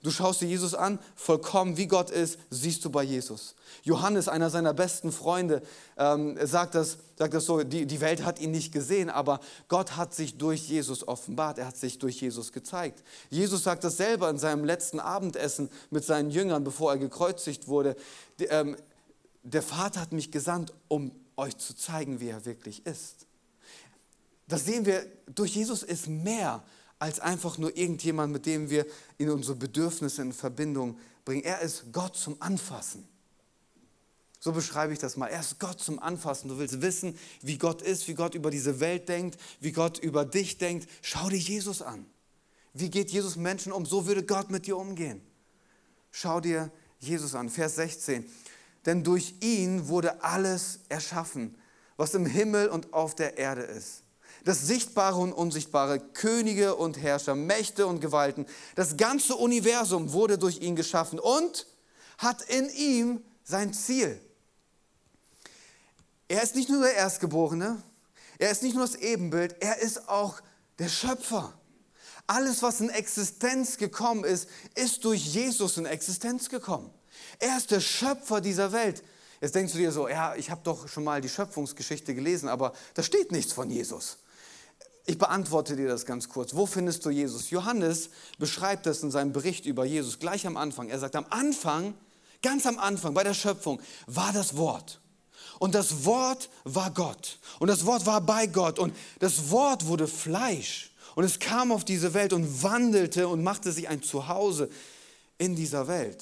Du 0.07 0.11
schaust 0.11 0.39
dir 0.39 0.45
Jesus 0.45 0.73
an, 0.73 0.99
vollkommen 1.17 1.75
wie 1.75 1.85
Gott 1.85 2.11
ist, 2.11 2.39
siehst 2.49 2.85
du 2.85 2.89
bei 2.89 3.03
Jesus. 3.03 3.55
Johannes, 3.83 4.29
einer 4.29 4.49
seiner 4.49 4.73
besten 4.73 5.11
Freunde, 5.11 5.61
ähm, 5.97 6.37
sagt, 6.47 6.75
das, 6.75 6.99
sagt 7.17 7.33
das 7.33 7.43
so, 7.43 7.61
die, 7.61 7.85
die 7.85 7.99
Welt 7.99 8.23
hat 8.23 8.39
ihn 8.39 8.51
nicht 8.51 8.71
gesehen, 8.71 9.09
aber 9.09 9.41
Gott 9.67 9.97
hat 9.97 10.13
sich 10.13 10.37
durch 10.37 10.69
Jesus 10.69 11.05
offenbart, 11.05 11.57
er 11.57 11.67
hat 11.67 11.75
sich 11.75 11.99
durch 11.99 12.21
Jesus 12.21 12.53
gezeigt. 12.53 13.03
Jesus 13.29 13.65
sagt 13.65 13.83
das 13.83 13.97
selber 13.97 14.29
in 14.29 14.37
seinem 14.37 14.63
letzten 14.63 15.01
Abendessen 15.01 15.69
mit 15.89 16.05
seinen 16.05 16.31
Jüngern, 16.31 16.63
bevor 16.63 16.93
er 16.93 16.99
gekreuzigt 16.99 17.67
wurde. 17.67 17.97
Die, 18.39 18.45
ähm, 18.45 18.77
der 19.43 19.61
Vater 19.61 19.99
hat 19.99 20.13
mich 20.13 20.31
gesandt, 20.31 20.73
um 20.87 21.11
euch 21.35 21.57
zu 21.57 21.75
zeigen, 21.75 22.21
wie 22.21 22.29
er 22.29 22.45
wirklich 22.45 22.85
ist. 22.85 23.25
Das 24.47 24.63
sehen 24.63 24.85
wir, 24.85 25.05
durch 25.35 25.53
Jesus 25.53 25.83
ist 25.83 26.07
mehr 26.07 26.63
als 26.99 27.19
einfach 27.19 27.57
nur 27.57 27.75
irgendjemand, 27.77 28.33
mit 28.33 28.45
dem 28.45 28.69
wir 28.69 28.85
in 29.17 29.29
unsere 29.29 29.55
Bedürfnisse 29.55 30.21
in 30.21 30.33
Verbindung 30.33 30.97
bringen. 31.25 31.43
Er 31.43 31.61
ist 31.61 31.85
Gott 31.91 32.15
zum 32.15 32.41
Anfassen. 32.41 33.07
So 34.39 34.51
beschreibe 34.51 34.93
ich 34.93 34.99
das 34.99 35.17
mal. 35.17 35.27
Er 35.27 35.39
ist 35.39 35.59
Gott 35.59 35.79
zum 35.79 35.99
Anfassen. 35.99 36.47
Du 36.47 36.57
willst 36.57 36.81
wissen, 36.81 37.17
wie 37.41 37.57
Gott 37.57 37.81
ist, 37.81 38.07
wie 38.07 38.13
Gott 38.13 38.35
über 38.35 38.49
diese 38.49 38.79
Welt 38.79 39.09
denkt, 39.09 39.39
wie 39.59 39.71
Gott 39.71 39.99
über 39.99 40.25
dich 40.25 40.57
denkt. 40.57 40.87
Schau 41.01 41.29
dir 41.29 41.37
Jesus 41.39 41.81
an. 41.81 42.05
Wie 42.73 42.89
geht 42.89 43.11
Jesus 43.11 43.35
Menschen 43.35 43.71
um? 43.71 43.85
So 43.85 44.05
würde 44.05 44.23
Gott 44.23 44.49
mit 44.49 44.67
dir 44.67 44.77
umgehen. 44.77 45.21
Schau 46.11 46.39
dir 46.39 46.71
Jesus 46.99 47.35
an. 47.35 47.49
Vers 47.49 47.75
16. 47.75 48.29
Denn 48.85 49.03
durch 49.03 49.35
ihn 49.41 49.87
wurde 49.87 50.23
alles 50.23 50.79
erschaffen, 50.87 51.55
was 51.97 52.13
im 52.13 52.25
Himmel 52.25 52.69
und 52.69 52.93
auf 52.93 53.15
der 53.15 53.37
Erde 53.37 53.63
ist 53.63 54.03
das 54.47 54.61
Sichtbare 54.61 55.17
und 55.17 55.33
Unsichtbare, 55.33 55.99
Könige 55.99 56.75
und 56.75 56.97
Herrscher, 56.97 57.35
Mächte 57.35 57.85
und 57.85 57.99
Gewalten. 57.99 58.45
Das 58.75 58.95
ganze 58.95 59.35
Universum 59.35 60.13
wurde 60.13 60.37
durch 60.37 60.61
ihn 60.61 60.77
geschaffen 60.77 61.19
und 61.19 61.67
hat 62.17 62.43
in 62.43 62.69
ihm 62.69 63.21
sein 63.43 63.73
Ziel. 63.73 64.21
Er 66.29 66.43
ist 66.43 66.55
nicht 66.55 66.69
nur 66.69 66.81
der 66.81 66.93
Erstgeborene, 66.93 67.83
er 68.37 68.49
ist 68.49 68.63
nicht 68.63 68.73
nur 68.73 68.85
das 68.85 68.95
Ebenbild, 68.95 69.57
er 69.59 69.79
ist 69.79 70.07
auch 70.07 70.39
der 70.79 70.87
Schöpfer. 70.87 71.53
Alles, 72.25 72.63
was 72.63 72.79
in 72.79 72.89
Existenz 72.89 73.77
gekommen 73.77 74.23
ist, 74.23 74.47
ist 74.75 75.03
durch 75.03 75.25
Jesus 75.25 75.77
in 75.77 75.85
Existenz 75.85 76.49
gekommen. 76.49 76.89
Er 77.39 77.57
ist 77.57 77.71
der 77.71 77.81
Schöpfer 77.81 78.39
dieser 78.39 78.71
Welt. 78.71 79.03
Jetzt 79.41 79.55
denkst 79.55 79.73
du 79.73 79.79
dir 79.79 79.91
so, 79.91 80.07
ja, 80.07 80.35
ich 80.35 80.49
habe 80.49 80.61
doch 80.63 80.87
schon 80.87 81.03
mal 81.03 81.19
die 81.19 81.29
Schöpfungsgeschichte 81.29 82.15
gelesen, 82.15 82.47
aber 82.47 82.71
da 82.93 83.03
steht 83.03 83.33
nichts 83.33 83.51
von 83.51 83.69
Jesus. 83.69 84.19
Ich 85.09 85.17
beantworte 85.17 85.77
dir 85.77 85.87
das 85.87 86.05
ganz 86.05 86.27
kurz. 86.27 86.53
Wo 86.53 86.65
findest 86.65 87.05
du 87.05 87.09
Jesus? 87.09 87.49
Johannes 87.49 88.09
beschreibt 88.39 88.85
das 88.85 89.01
in 89.03 89.09
seinem 89.09 89.31
Bericht 89.31 89.65
über 89.65 89.85
Jesus 89.85 90.19
gleich 90.19 90.45
am 90.45 90.57
Anfang. 90.57 90.89
Er 90.89 90.99
sagt, 90.99 91.15
am 91.15 91.25
Anfang, 91.29 91.93
ganz 92.41 92.65
am 92.65 92.77
Anfang 92.77 93.13
bei 93.13 93.23
der 93.23 93.33
Schöpfung 93.33 93.79
war 94.05 94.33
das 94.33 94.57
Wort. 94.57 94.99
Und 95.59 95.75
das 95.75 96.03
Wort 96.03 96.49
war 96.65 96.91
Gott. 96.91 97.39
Und 97.59 97.69
das 97.69 97.85
Wort 97.85 98.05
war 98.05 98.19
bei 98.19 98.47
Gott. 98.47 98.79
Und 98.79 98.93
das 99.19 99.49
Wort 99.49 99.87
wurde 99.87 100.09
Fleisch. 100.09 100.91
Und 101.15 101.23
es 101.23 101.39
kam 101.39 101.71
auf 101.71 101.85
diese 101.85 102.13
Welt 102.13 102.33
und 102.33 102.61
wandelte 102.61 103.29
und 103.29 103.41
machte 103.41 103.71
sich 103.71 103.87
ein 103.87 104.03
Zuhause 104.03 104.69
in 105.37 105.55
dieser 105.55 105.87
Welt. 105.87 106.21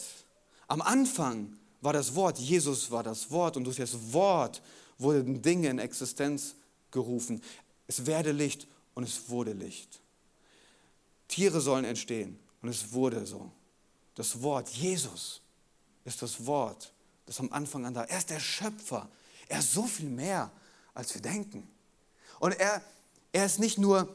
Am 0.67 0.83
Anfang 0.83 1.57
war 1.81 1.93
das 1.93 2.13
Wort, 2.13 2.37
Jesus 2.37 2.91
war 2.91 3.01
das 3.01 3.31
Wort. 3.31 3.57
Und 3.57 3.63
durch 3.63 3.77
das 3.77 4.13
Wort 4.13 4.61
wurden 4.99 5.41
Dinge 5.41 5.69
in 5.69 5.79
Existenz 5.79 6.53
gerufen. 6.91 7.41
Es 7.87 8.05
werde 8.05 8.31
Licht 8.31 8.67
und 8.95 9.03
es 9.03 9.29
wurde 9.29 9.53
Licht. 9.53 10.01
Tiere 11.27 11.61
sollen 11.61 11.85
entstehen 11.85 12.39
und 12.61 12.69
es 12.69 12.91
wurde 12.91 13.25
so. 13.25 13.51
Das 14.15 14.41
Wort, 14.41 14.69
Jesus, 14.69 15.41
ist 16.05 16.21
das 16.21 16.45
Wort, 16.45 16.91
das 17.25 17.39
am 17.39 17.51
Anfang 17.51 17.85
an 17.85 17.93
da. 17.93 18.03
Er 18.03 18.17
ist 18.17 18.29
der 18.29 18.39
Schöpfer. 18.39 19.09
Er 19.47 19.59
ist 19.59 19.73
so 19.73 19.83
viel 19.83 20.09
mehr, 20.09 20.51
als 20.93 21.13
wir 21.13 21.21
denken. 21.21 21.67
Und 22.39 22.53
er, 22.59 22.81
er 23.31 23.45
ist 23.45 23.59
nicht 23.59 23.77
nur 23.77 24.09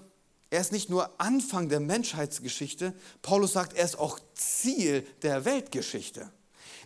er 0.53 0.61
ist 0.61 0.73
nicht 0.73 0.91
nur 0.91 1.09
Anfang 1.19 1.69
der 1.69 1.79
Menschheitsgeschichte, 1.79 2.93
Paulus 3.23 3.53
sagt, 3.53 3.75
er 3.75 3.85
ist 3.85 3.99
auch 3.99 4.19
Ziel 4.35 5.07
der 5.23 5.45
Weltgeschichte. 5.45 6.29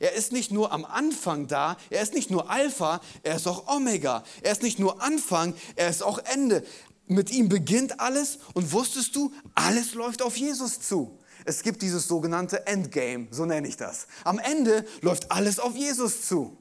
Er 0.01 0.13
ist 0.13 0.33
nicht 0.33 0.51
nur 0.51 0.71
am 0.71 0.85
Anfang 0.85 1.47
da, 1.47 1.79
er 1.89 2.03
ist 2.03 2.13
nicht 2.13 2.31
nur 2.31 2.51
Alpha, 2.51 3.01
er 3.23 3.37
ist 3.37 3.47
auch 3.47 3.67
Omega. 3.75 4.23
Er 4.43 4.53
ist 4.53 4.63
nicht 4.63 4.79
nur 4.79 5.01
Anfang, 5.03 5.55
er 5.77 5.89
ist 5.89 6.03
auch 6.03 6.19
Ende. 6.19 6.63
Mit 7.07 7.31
ihm 7.31 7.49
beginnt 7.49 8.01
alles 8.01 8.39
und 8.55 8.73
wusstest 8.73 9.15
du, 9.15 9.33
alles 9.55 9.95
läuft 9.95 10.23
auf 10.23 10.37
Jesus 10.37 10.81
zu. 10.81 11.19
Es 11.45 11.63
gibt 11.63 11.83
dieses 11.83 12.09
sogenannte 12.09 12.67
Endgame, 12.67 13.29
so 13.31 13.45
nenne 13.45 13.69
ich 13.69 13.77
das. 13.77 14.07
Am 14.25 14.39
Ende 14.39 14.87
läuft 15.03 15.31
alles 15.31 15.59
auf 15.59 15.77
Jesus 15.77 16.23
zu. 16.23 16.57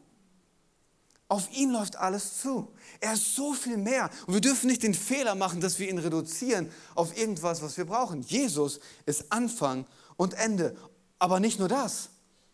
Auf 1.30 1.50
ihn 1.54 1.72
läuft 1.72 1.96
alles 1.96 2.42
zu. 2.42 2.74
Er 3.00 3.14
ist 3.14 3.36
so 3.36 3.54
viel 3.54 3.78
mehr. 3.78 4.10
Und 4.28 4.34
wir 4.34 4.42
dürfen 4.42 4.68
nicht 4.68 4.84
den 4.84 4.94
Fehler 4.94 5.36
machen, 5.36 5.62
dass 5.62 5.80
wir 5.80 5.90
ihn 5.90 5.98
reduzieren 5.98 6.70
auf 6.96 7.18
irgendwas, 7.18 7.62
was 7.62 7.78
wir 7.78 7.86
brauchen. 7.86 8.22
Jesus 8.22 8.80
ist 9.06 9.32
Anfang 9.32 9.86
und 10.18 10.34
Ende. 10.34 10.76
Aber 11.20 11.40
nicht 11.40 11.60
nur 11.60 11.70
das. 11.70 12.10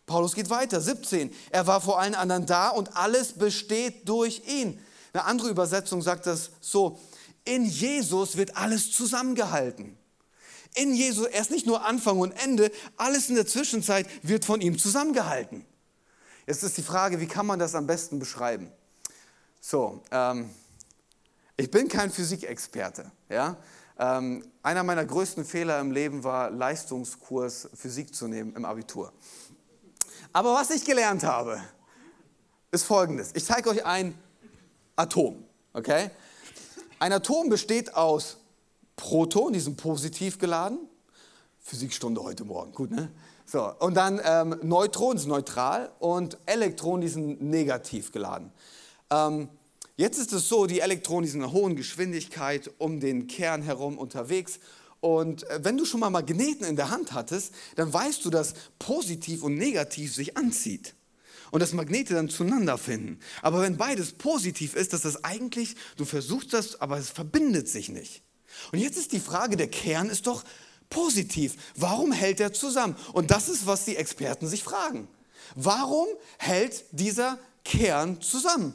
Paulus 0.06 0.34
geht 0.34 0.50
weiter, 0.50 0.80
17. 0.80 1.32
Er 1.50 1.66
war 1.66 1.80
vor 1.80 2.00
allen 2.00 2.14
anderen 2.14 2.46
da 2.46 2.68
und 2.68 2.96
alles 2.96 3.32
besteht 3.32 4.08
durch 4.08 4.42
ihn. 4.46 4.80
Eine 5.12 5.24
andere 5.24 5.48
Übersetzung 5.48 6.02
sagt 6.02 6.26
das 6.26 6.50
so, 6.60 6.98
in 7.44 7.64
Jesus 7.64 8.36
wird 8.36 8.56
alles 8.56 8.92
zusammengehalten. 8.92 9.96
In 10.74 10.94
Jesus, 10.94 11.26
er 11.26 11.40
ist 11.40 11.50
nicht 11.50 11.66
nur 11.66 11.84
Anfang 11.84 12.18
und 12.18 12.32
Ende, 12.32 12.70
alles 12.96 13.28
in 13.28 13.34
der 13.34 13.46
Zwischenzeit 13.46 14.06
wird 14.22 14.44
von 14.44 14.60
ihm 14.60 14.78
zusammengehalten. 14.78 15.64
Jetzt 16.46 16.62
ist 16.62 16.76
die 16.78 16.82
Frage, 16.82 17.20
wie 17.20 17.26
kann 17.26 17.46
man 17.46 17.58
das 17.58 17.74
am 17.74 17.86
besten 17.86 18.18
beschreiben? 18.18 18.70
So, 19.60 20.02
ähm, 20.10 20.50
ich 21.56 21.70
bin 21.70 21.88
kein 21.88 22.10
Physikexperte. 22.10 23.10
Ja? 23.28 23.56
Ähm, 23.98 24.44
einer 24.62 24.82
meiner 24.82 25.04
größten 25.04 25.44
Fehler 25.44 25.80
im 25.80 25.90
Leben 25.90 26.24
war, 26.24 26.50
Leistungskurs 26.50 27.68
Physik 27.74 28.14
zu 28.14 28.28
nehmen 28.28 28.54
im 28.56 28.64
Abitur. 28.64 29.12
Aber 30.32 30.54
was 30.54 30.70
ich 30.70 30.84
gelernt 30.84 31.24
habe, 31.24 31.60
ist 32.70 32.84
folgendes. 32.84 33.30
Ich 33.34 33.44
zeige 33.44 33.68
euch 33.68 33.84
ein 33.84 34.16
Atom. 34.96 35.44
Okay? 35.72 36.10
Ein 37.02 37.14
Atom 37.14 37.48
besteht 37.48 37.94
aus 37.94 38.36
Proton, 38.94 39.54
die 39.54 39.60
sind 39.60 39.78
positiv 39.78 40.38
geladen. 40.38 40.78
Physikstunde 41.58 42.22
heute 42.22 42.44
Morgen, 42.44 42.72
gut, 42.72 42.90
ne? 42.90 43.10
So, 43.46 43.72
und 43.78 43.94
dann 43.94 44.20
ähm, 44.22 44.60
Neutronen 44.62 45.16
sind 45.16 45.30
neutral 45.30 45.90
und 45.98 46.36
Elektronen, 46.44 47.00
die 47.00 47.08
sind 47.08 47.40
negativ 47.40 48.12
geladen. 48.12 48.52
Ähm, 49.08 49.48
jetzt 49.96 50.18
ist 50.18 50.34
es 50.34 50.46
so, 50.46 50.66
die 50.66 50.80
Elektronen, 50.80 51.22
die 51.22 51.30
sind 51.30 51.40
in 51.40 51.44
einer 51.44 51.54
hohen 51.54 51.74
Geschwindigkeit 51.74 52.70
um 52.76 53.00
den 53.00 53.28
Kern 53.28 53.62
herum 53.62 53.96
unterwegs. 53.96 54.60
Und 55.00 55.48
äh, 55.48 55.60
wenn 55.62 55.78
du 55.78 55.86
schon 55.86 56.00
mal 56.00 56.10
Magneten 56.10 56.66
in 56.66 56.76
der 56.76 56.90
Hand 56.90 57.14
hattest, 57.14 57.54
dann 57.76 57.90
weißt 57.90 58.22
du, 58.26 58.28
dass 58.28 58.52
positiv 58.78 59.42
und 59.42 59.54
negativ 59.54 60.14
sich 60.14 60.36
anzieht 60.36 60.94
und 61.50 61.60
dass 61.60 61.72
Magnete 61.72 62.14
dann 62.14 62.28
zueinander 62.28 62.78
finden. 62.78 63.18
Aber 63.42 63.62
wenn 63.62 63.76
beides 63.76 64.12
positiv 64.12 64.74
ist, 64.74 64.92
dass 64.92 65.02
das 65.02 65.24
eigentlich, 65.24 65.76
du 65.96 66.04
versuchst 66.04 66.52
das, 66.52 66.80
aber 66.80 66.98
es 66.98 67.10
verbindet 67.10 67.68
sich 67.68 67.88
nicht. 67.88 68.22
Und 68.72 68.78
jetzt 68.78 68.98
ist 68.98 69.12
die 69.12 69.20
Frage, 69.20 69.56
der 69.56 69.68
Kern 69.68 70.10
ist 70.10 70.26
doch 70.26 70.44
positiv. 70.88 71.54
Warum 71.76 72.12
hält 72.12 72.40
er 72.40 72.52
zusammen? 72.52 72.96
Und 73.12 73.30
das 73.30 73.48
ist, 73.48 73.66
was 73.66 73.84
die 73.84 73.96
Experten 73.96 74.48
sich 74.48 74.62
fragen. 74.62 75.08
Warum 75.54 76.06
hält 76.38 76.84
dieser 76.92 77.38
Kern 77.64 78.20
zusammen? 78.20 78.74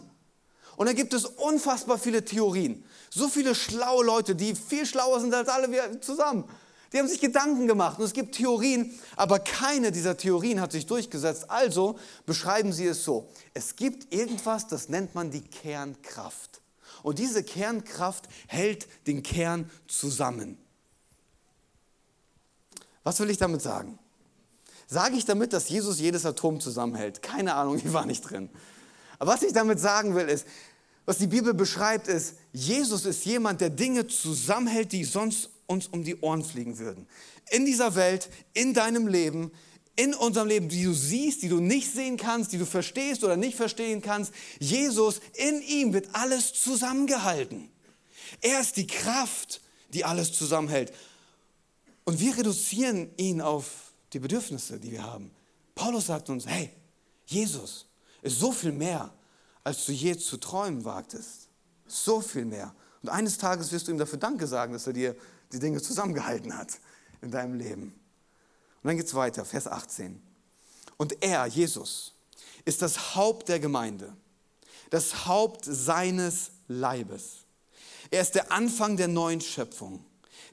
Und 0.77 0.87
da 0.87 0.93
gibt 0.93 1.13
es 1.13 1.25
unfassbar 1.25 1.97
viele 1.97 2.25
Theorien. 2.25 2.83
So 3.09 3.29
viele 3.29 3.55
schlaue 3.55 4.03
Leute, 4.03 4.35
die 4.35 4.55
viel 4.55 4.85
schlauer 4.85 5.21
sind 5.21 5.33
als 5.33 5.47
alle 5.47 5.71
wir 5.71 6.01
zusammen. 6.01 6.45
Die 6.95 6.99
haben 6.99 7.09
sich 7.09 7.19
Gedanken 7.19 7.67
gemacht 7.67 7.99
und 7.99 8.05
es 8.05 8.13
gibt 8.13 8.35
Theorien, 8.35 8.97
aber 9.17 9.39
keine 9.39 9.91
dieser 9.91 10.15
Theorien 10.15 10.61
hat 10.61 10.71
sich 10.71 10.85
durchgesetzt. 10.85 11.49
Also 11.49 11.99
beschreiben 12.25 12.71
sie 12.71 12.85
es 12.85 13.03
so. 13.03 13.29
Es 13.53 13.75
gibt 13.75 14.13
irgendwas, 14.13 14.67
das 14.67 14.87
nennt 14.87 15.13
man 15.13 15.29
die 15.29 15.41
Kernkraft. 15.41 16.61
Und 17.03 17.19
diese 17.19 17.43
Kernkraft 17.43 18.29
hält 18.47 18.87
den 19.07 19.23
Kern 19.23 19.69
zusammen. 19.89 20.57
Was 23.03 23.19
will 23.19 23.29
ich 23.29 23.37
damit 23.37 23.61
sagen? 23.61 23.99
Sage 24.87 25.17
ich 25.17 25.25
damit, 25.25 25.51
dass 25.51 25.67
Jesus 25.67 25.99
jedes 25.99 26.25
Atom 26.25 26.61
zusammenhält? 26.61 27.21
Keine 27.21 27.55
Ahnung, 27.55 27.75
ich 27.83 27.91
war 27.91 28.05
nicht 28.05 28.21
drin. 28.21 28.49
Aber 29.19 29.33
was 29.33 29.43
ich 29.43 29.51
damit 29.51 29.81
sagen 29.81 30.15
will, 30.15 30.29
ist, 30.29 30.47
Was 31.05 31.19
die 31.19 31.27
Bibel 31.27 31.53
beschreibt, 31.53 32.07
ist, 32.07 32.35
Jesus 32.51 33.05
ist 33.05 33.25
jemand, 33.25 33.61
der 33.61 33.69
Dinge 33.69 34.07
zusammenhält, 34.07 34.91
die 34.91 35.03
sonst 35.03 35.51
uns 35.67 35.87
um 35.87 36.03
die 36.03 36.17
Ohren 36.17 36.43
fliegen 36.43 36.77
würden. 36.79 37.07
In 37.51 37.65
dieser 37.65 37.95
Welt, 37.95 38.29
in 38.53 38.73
deinem 38.73 39.07
Leben, 39.07 39.51
in 39.95 40.13
unserem 40.13 40.47
Leben, 40.47 40.69
die 40.69 40.83
du 40.83 40.93
siehst, 40.93 41.41
die 41.41 41.49
du 41.49 41.59
nicht 41.59 41.91
sehen 41.91 42.17
kannst, 42.17 42.51
die 42.51 42.57
du 42.57 42.65
verstehst 42.65 43.23
oder 43.23 43.37
nicht 43.37 43.55
verstehen 43.55 44.01
kannst. 44.01 44.33
Jesus, 44.59 45.21
in 45.33 45.61
ihm 45.61 45.93
wird 45.93 46.09
alles 46.13 46.53
zusammengehalten. 46.53 47.69
Er 48.41 48.59
ist 48.59 48.75
die 48.75 48.87
Kraft, 48.87 49.61
die 49.93 50.03
alles 50.03 50.33
zusammenhält. 50.33 50.91
Und 52.03 52.19
wir 52.19 52.37
reduzieren 52.37 53.09
ihn 53.17 53.41
auf 53.41 53.93
die 54.13 54.19
Bedürfnisse, 54.19 54.79
die 54.79 54.91
wir 54.91 55.03
haben. 55.03 55.31
Paulus 55.73 56.07
sagt 56.07 56.29
uns, 56.29 56.45
hey, 56.45 56.69
Jesus 57.25 57.87
ist 58.21 58.39
so 58.39 58.51
viel 58.51 58.71
mehr, 58.71 59.13
als 59.63 59.85
du 59.85 59.91
je 59.91 60.17
zu 60.17 60.37
träumen 60.37 60.85
wagtest. 60.85 61.47
So 61.87 62.21
viel 62.21 62.45
mehr. 62.45 62.75
Und 63.01 63.09
eines 63.09 63.37
Tages 63.37 63.71
wirst 63.71 63.87
du 63.87 63.91
ihm 63.91 63.97
dafür 63.97 64.19
Danke 64.19 64.47
sagen, 64.47 64.73
dass 64.73 64.87
er 64.87 64.93
dir 64.93 65.15
die 65.51 65.59
Dinge 65.59 65.81
zusammengehalten 65.81 66.57
hat 66.57 66.79
in 67.21 67.31
deinem 67.31 67.55
Leben. 67.55 67.99
Und 68.81 68.89
dann 68.89 68.97
geht 68.97 69.07
es 69.07 69.15
weiter, 69.15 69.45
Vers 69.45 69.67
18. 69.67 70.21
Und 70.97 71.23
er, 71.23 71.45
Jesus, 71.47 72.13
ist 72.65 72.81
das 72.81 73.15
Haupt 73.15 73.49
der 73.49 73.59
Gemeinde, 73.59 74.15
das 74.89 75.25
Haupt 75.25 75.65
seines 75.65 76.51
Leibes. 76.67 77.45
Er 78.11 78.21
ist 78.21 78.35
der 78.35 78.51
Anfang 78.51 78.97
der 78.97 79.07
neuen 79.07 79.41
Schöpfung, 79.41 80.05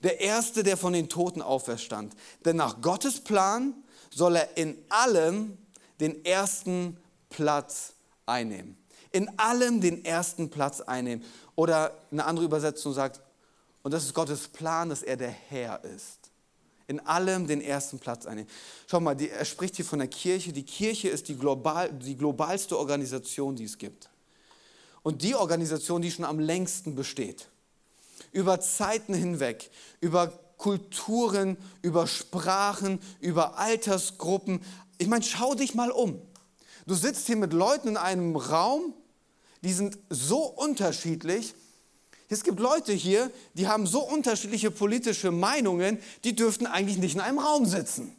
der 0.03 0.21
Erste, 0.21 0.63
der 0.63 0.77
von 0.77 0.93
den 0.93 1.09
Toten 1.09 1.43
auferstand. 1.43 2.15
Denn 2.45 2.57
nach 2.57 2.81
Gottes 2.81 3.21
Plan 3.21 3.75
soll 4.11 4.37
er 4.37 4.57
in 4.57 4.79
allem 4.89 5.59
den 6.01 6.25
ersten 6.25 6.99
Platz 7.29 7.93
einnehmen. 8.27 8.77
In 9.11 9.39
allem 9.39 9.81
den 9.81 10.05
ersten 10.05 10.51
Platz 10.51 10.81
einnehmen. 10.81 11.25
Oder 11.55 11.97
eine 12.11 12.25
andere 12.25 12.47
Übersetzung 12.47 12.95
sagt, 12.95 13.21
und 13.83 13.93
das 13.93 14.05
ist 14.05 14.15
Gottes 14.15 14.49
Plan, 14.49 14.89
dass 14.89 15.03
er 15.03 15.17
der 15.17 15.31
Herr 15.31 15.83
ist. 15.85 16.31
In 16.87 17.01
allem 17.01 17.47
den 17.47 17.61
ersten 17.61 17.99
Platz 17.99 18.27
einnehmen. 18.27 18.51
Schau 18.87 19.01
mal, 19.01 19.15
die, 19.15 19.31
er 19.31 19.45
spricht 19.45 19.77
hier 19.77 19.85
von 19.85 19.99
der 19.99 20.09
Kirche. 20.09 20.53
Die 20.53 20.65
Kirche 20.65 21.09
ist 21.09 21.29
die, 21.29 21.37
global, 21.37 21.93
die 21.93 22.17
globalste 22.17 22.79
Organisation, 22.79 23.57
die 23.57 23.65
es 23.65 23.79
gibt. 23.79 24.11
Und 25.03 25.23
die 25.23 25.35
Organisation, 25.35 26.03
die 26.03 26.11
schon 26.11 26.25
am 26.25 26.39
längsten 26.39 26.95
besteht. 26.95 27.49
Über 28.33 28.61
Zeiten 28.61 29.15
hinweg, 29.15 29.71
über 30.01 30.29
Kulturen, 30.59 31.57
über 31.83 32.07
Sprachen, 32.07 33.01
über 33.21 33.59
Altersgruppen. 33.59 34.61
Ich 34.99 35.09
meine, 35.09 35.25
schau 35.25 35.55
dich 35.55 35.75
mal 35.75 35.91
um. 35.91 36.21
Du 36.87 36.95
sitzt 36.95 37.27
hier 37.27 37.37
mit 37.37 37.53
Leuten 37.53 37.89
in 37.89 37.97
einem 37.97 38.37
Raum, 38.37 38.95
die 39.63 39.73
sind 39.73 39.99
so 40.09 40.45
unterschiedlich. 40.45 41.55
Es 42.33 42.45
gibt 42.45 42.61
Leute 42.61 42.95
hier, 42.95 43.31
die 43.53 43.69
haben 43.69 43.87
so 43.87 44.01
unterschiedliche 44.01 44.71
politische 44.71 45.31
Meinungen, 45.31 45.99
die 46.25 46.35
dürften 46.35 46.67
eigentlich 46.67 46.97
nicht 46.97 47.15
in 47.15 47.21
einem 47.21 47.39
Raum 47.39 47.67
sitzen. 47.67 48.17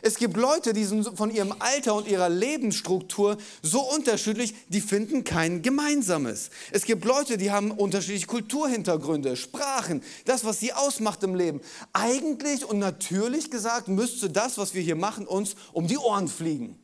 Es 0.00 0.16
gibt 0.16 0.36
Leute, 0.36 0.72
die 0.72 0.84
sind 0.84 1.16
von 1.16 1.34
ihrem 1.34 1.54
Alter 1.58 1.96
und 1.96 2.06
ihrer 2.06 2.28
Lebensstruktur 2.28 3.36
so 3.62 3.80
unterschiedlich, 3.80 4.54
die 4.68 4.80
finden 4.80 5.24
kein 5.24 5.62
Gemeinsames. 5.62 6.50
Es 6.70 6.84
gibt 6.84 7.04
Leute, 7.04 7.36
die 7.36 7.50
haben 7.50 7.72
unterschiedliche 7.72 8.26
Kulturhintergründe, 8.26 9.36
Sprachen, 9.36 10.00
das, 10.24 10.44
was 10.44 10.60
sie 10.60 10.72
ausmacht 10.72 11.22
im 11.24 11.34
Leben. 11.34 11.62
Eigentlich 11.92 12.64
und 12.64 12.78
natürlich 12.78 13.50
gesagt, 13.50 13.88
müsste 13.88 14.30
das, 14.30 14.56
was 14.56 14.72
wir 14.74 14.82
hier 14.82 14.96
machen, 14.96 15.26
uns 15.26 15.56
um 15.72 15.88
die 15.88 15.98
Ohren 15.98 16.28
fliegen. 16.28 16.78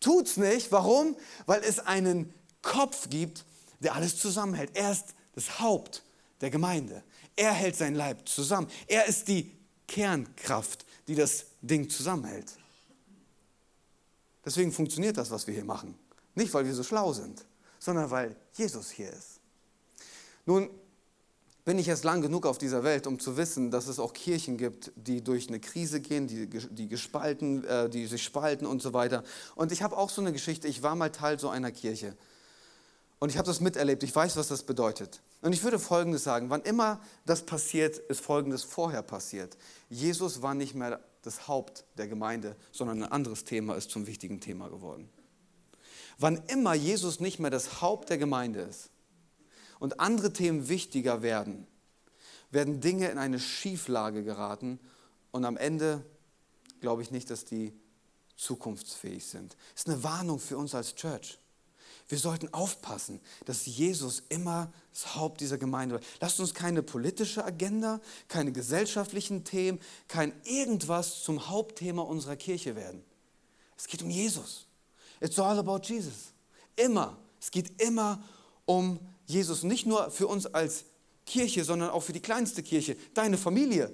Tut's 0.00 0.38
nicht. 0.38 0.72
Warum? 0.72 1.16
Weil 1.44 1.60
es 1.64 1.80
einen 1.80 2.32
Kopf 2.62 3.10
gibt, 3.10 3.44
der 3.82 3.94
alles 3.94 4.18
zusammenhält. 4.18 4.70
Er 4.74 4.92
ist 4.92 5.14
das 5.34 5.60
Haupt 5.60 6.02
der 6.40 6.50
Gemeinde. 6.50 7.02
Er 7.36 7.52
hält 7.52 7.76
sein 7.76 7.94
Leib 7.94 8.28
zusammen. 8.28 8.68
Er 8.86 9.06
ist 9.06 9.28
die 9.28 9.50
Kernkraft, 9.86 10.84
die 11.08 11.14
das 11.14 11.46
Ding 11.60 11.88
zusammenhält. 11.88 12.52
Deswegen 14.44 14.72
funktioniert 14.72 15.16
das, 15.16 15.30
was 15.30 15.46
wir 15.46 15.54
hier 15.54 15.64
machen. 15.64 15.94
Nicht, 16.34 16.52
weil 16.54 16.64
wir 16.64 16.74
so 16.74 16.82
schlau 16.82 17.12
sind, 17.12 17.44
sondern 17.78 18.10
weil 18.10 18.36
Jesus 18.54 18.90
hier 18.90 19.10
ist. 19.10 19.40
Nun 20.46 20.68
bin 21.64 21.78
ich 21.78 21.86
erst 21.86 22.02
lang 22.02 22.22
genug 22.22 22.44
auf 22.46 22.58
dieser 22.58 22.82
Welt, 22.82 23.06
um 23.06 23.20
zu 23.20 23.36
wissen, 23.36 23.70
dass 23.70 23.86
es 23.86 24.00
auch 24.00 24.12
Kirchen 24.12 24.56
gibt, 24.56 24.90
die 24.96 25.22
durch 25.22 25.48
eine 25.48 25.60
Krise 25.60 26.00
gehen, 26.00 26.26
die, 26.26 26.48
die, 26.48 26.88
gespalten, 26.88 27.64
äh, 27.64 27.88
die 27.88 28.06
sich 28.06 28.24
spalten 28.24 28.66
und 28.66 28.82
so 28.82 28.92
weiter. 28.92 29.22
Und 29.54 29.70
ich 29.70 29.82
habe 29.82 29.96
auch 29.96 30.10
so 30.10 30.20
eine 30.20 30.32
Geschichte, 30.32 30.66
ich 30.66 30.82
war 30.82 30.96
mal 30.96 31.10
Teil 31.10 31.38
so 31.38 31.48
einer 31.48 31.70
Kirche. 31.70 32.16
Und 33.22 33.28
ich 33.28 33.38
habe 33.38 33.46
das 33.46 33.60
miterlebt, 33.60 34.02
ich 34.02 34.12
weiß, 34.12 34.36
was 34.36 34.48
das 34.48 34.64
bedeutet. 34.64 35.20
Und 35.42 35.52
ich 35.52 35.62
würde 35.62 35.78
Folgendes 35.78 36.24
sagen, 36.24 36.50
wann 36.50 36.62
immer 36.62 37.00
das 37.24 37.46
passiert, 37.46 37.96
ist 37.96 38.20
Folgendes 38.20 38.64
vorher 38.64 39.02
passiert. 39.02 39.56
Jesus 39.88 40.42
war 40.42 40.54
nicht 40.56 40.74
mehr 40.74 40.98
das 41.22 41.46
Haupt 41.46 41.84
der 41.98 42.08
Gemeinde, 42.08 42.56
sondern 42.72 43.00
ein 43.00 43.12
anderes 43.12 43.44
Thema 43.44 43.76
ist 43.76 43.92
zum 43.92 44.08
wichtigen 44.08 44.40
Thema 44.40 44.70
geworden. 44.70 45.08
Wann 46.18 46.42
immer 46.48 46.74
Jesus 46.74 47.20
nicht 47.20 47.38
mehr 47.38 47.52
das 47.52 47.80
Haupt 47.80 48.10
der 48.10 48.18
Gemeinde 48.18 48.62
ist 48.62 48.90
und 49.78 50.00
andere 50.00 50.32
Themen 50.32 50.68
wichtiger 50.68 51.22
werden, 51.22 51.68
werden 52.50 52.80
Dinge 52.80 53.08
in 53.08 53.18
eine 53.18 53.38
Schieflage 53.38 54.24
geraten 54.24 54.80
und 55.30 55.44
am 55.44 55.56
Ende 55.56 56.04
glaube 56.80 57.02
ich 57.02 57.12
nicht, 57.12 57.30
dass 57.30 57.44
die 57.44 57.72
zukunftsfähig 58.34 59.24
sind. 59.24 59.56
Das 59.74 59.84
ist 59.84 59.88
eine 59.88 60.02
Warnung 60.02 60.40
für 60.40 60.58
uns 60.58 60.74
als 60.74 60.96
Church. 60.96 61.38
Wir 62.12 62.18
sollten 62.18 62.52
aufpassen, 62.52 63.22
dass 63.46 63.64
Jesus 63.64 64.24
immer 64.28 64.70
das 64.92 65.14
Haupt 65.14 65.40
dieser 65.40 65.56
Gemeinde 65.56 65.94
wird. 65.94 66.04
Lasst 66.20 66.40
uns 66.40 66.52
keine 66.52 66.82
politische 66.82 67.42
Agenda, 67.42 68.02
keine 68.28 68.52
gesellschaftlichen 68.52 69.44
Themen, 69.44 69.80
kein 70.08 70.34
irgendwas 70.44 71.22
zum 71.22 71.48
Hauptthema 71.48 72.02
unserer 72.02 72.36
Kirche 72.36 72.76
werden. 72.76 73.02
Es 73.78 73.86
geht 73.86 74.02
um 74.02 74.10
Jesus. 74.10 74.66
It's 75.22 75.38
all 75.38 75.58
about 75.58 75.86
Jesus. 75.86 76.34
Immer. 76.76 77.16
Es 77.40 77.50
geht 77.50 77.80
immer 77.80 78.22
um 78.66 79.00
Jesus. 79.24 79.62
Nicht 79.62 79.86
nur 79.86 80.10
für 80.10 80.26
uns 80.26 80.44
als 80.44 80.84
Kirche, 81.24 81.64
sondern 81.64 81.88
auch 81.88 82.02
für 82.02 82.12
die 82.12 82.20
kleinste 82.20 82.62
Kirche, 82.62 82.94
deine 83.14 83.38
Familie. 83.38 83.90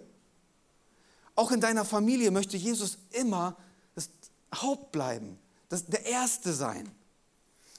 Auch 1.37 1.53
in 1.53 1.61
deiner 1.61 1.85
Familie 1.85 2.33
möchte 2.33 2.57
Jesus 2.57 2.99
immer 3.13 3.57
das 3.95 4.11
Haupt 4.53 4.91
bleiben, 4.91 5.39
das, 5.69 5.87
der 5.87 6.05
Erste 6.05 6.53
sein. 6.53 6.91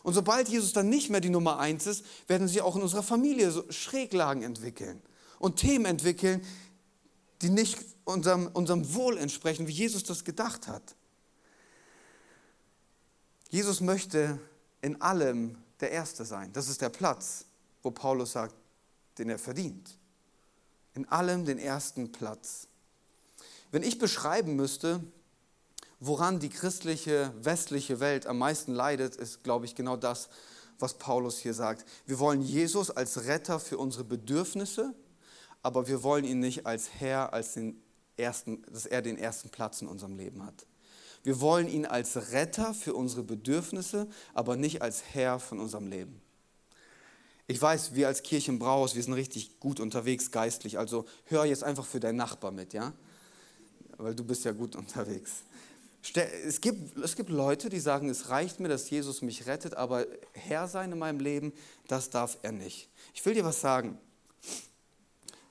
Und 0.03 0.13
sobald 0.13 0.47
Jesus 0.47 0.73
dann 0.73 0.89
nicht 0.89 1.09
mehr 1.09 1.21
die 1.21 1.29
Nummer 1.29 1.59
eins 1.59 1.85
ist, 1.87 2.05
werden 2.27 2.47
sie 2.47 2.61
auch 2.61 2.75
in 2.75 2.81
unserer 2.81 3.03
Familie 3.03 3.51
so 3.51 3.69
Schräglagen 3.69 4.43
entwickeln 4.43 5.01
und 5.39 5.57
Themen 5.57 5.85
entwickeln, 5.85 6.45
die 7.41 7.49
nicht 7.49 7.77
unserem, 8.05 8.47
unserem 8.47 8.93
Wohl 8.93 9.17
entsprechen, 9.17 9.67
wie 9.67 9.73
Jesus 9.73 10.03
das 10.03 10.23
gedacht 10.23 10.67
hat. 10.67 10.95
Jesus 13.49 13.81
möchte 13.81 14.39
in 14.81 15.01
allem 15.01 15.57
der 15.79 15.91
Erste 15.91 16.25
sein. 16.25 16.51
Das 16.53 16.69
ist 16.69 16.81
der 16.81 16.89
Platz, 16.89 17.45
wo 17.81 17.91
Paulus 17.91 18.33
sagt, 18.33 18.55
den 19.17 19.29
er 19.29 19.39
verdient. 19.39 19.97
In 20.93 21.07
allem 21.09 21.45
den 21.45 21.57
ersten 21.57 22.11
Platz. 22.11 22.67
Wenn 23.71 23.83
ich 23.83 23.99
beschreiben 23.99 24.55
müsste, 24.55 25.01
woran 25.99 26.39
die 26.39 26.49
christliche 26.49 27.33
westliche 27.41 27.99
Welt 27.99 28.25
am 28.25 28.37
meisten 28.37 28.73
leidet, 28.73 29.15
ist, 29.15 29.43
glaube 29.43 29.65
ich, 29.65 29.75
genau 29.75 29.97
das, 29.97 30.29
was 30.79 30.93
Paulus 30.93 31.37
hier 31.39 31.53
sagt. 31.53 31.85
Wir 32.05 32.19
wollen 32.19 32.41
Jesus 32.41 32.89
als 32.89 33.25
Retter 33.25 33.59
für 33.59 33.77
unsere 33.77 34.03
Bedürfnisse, 34.03 34.93
aber 35.61 35.87
wir 35.87 36.03
wollen 36.03 36.23
ihn 36.23 36.39
nicht 36.39 36.65
als 36.65 36.89
Herr, 36.99 37.33
als 37.33 37.53
den 37.53 37.81
ersten, 38.17 38.63
dass 38.71 38.85
er 38.85 39.01
den 39.01 39.17
ersten 39.17 39.49
Platz 39.49 39.81
in 39.81 39.87
unserem 39.87 40.15
Leben 40.17 40.45
hat. 40.45 40.65
Wir 41.23 41.41
wollen 41.41 41.67
ihn 41.67 41.85
als 41.85 42.31
Retter 42.31 42.73
für 42.73 42.93
unsere 42.93 43.23
Bedürfnisse, 43.23 44.07
aber 44.33 44.55
nicht 44.55 44.81
als 44.81 45.03
Herr 45.13 45.39
von 45.39 45.59
unserem 45.59 45.87
Leben. 45.87 46.21
Ich 47.47 47.61
weiß, 47.61 47.95
wir 47.95 48.07
als 48.07 48.23
Kirchenbraus, 48.23 48.95
wir 48.95 49.03
sind 49.03 49.13
richtig 49.13 49.59
gut 49.59 49.79
unterwegs 49.79 50.31
geistlich, 50.31 50.77
also 50.77 51.05
hör 51.25 51.45
jetzt 51.45 51.63
einfach 51.63 51.85
für 51.85 51.99
deinen 51.99 52.17
Nachbar 52.17 52.51
mit, 52.51 52.73
ja? 52.73 52.93
Weil 53.97 54.15
du 54.15 54.23
bist 54.23 54.45
ja 54.45 54.51
gut 54.51 54.75
unterwegs. 54.77 55.43
Es 56.01 56.61
gibt, 56.61 56.97
es 56.97 57.15
gibt 57.15 57.29
Leute, 57.29 57.69
die 57.69 57.79
sagen, 57.79 58.09
es 58.09 58.29
reicht 58.29 58.59
mir, 58.59 58.69
dass 58.69 58.89
Jesus 58.89 59.21
mich 59.21 59.47
rettet, 59.47 59.73
aber 59.73 60.07
Herr 60.33 60.67
sein 60.67 60.91
in 60.91 60.97
meinem 60.97 61.19
Leben, 61.19 61.53
das 61.87 62.09
darf 62.09 62.37
er 62.41 62.51
nicht. 62.51 62.89
Ich 63.13 63.25
will 63.25 63.33
dir 63.33 63.43
was 63.43 63.59
sagen. 63.59 63.97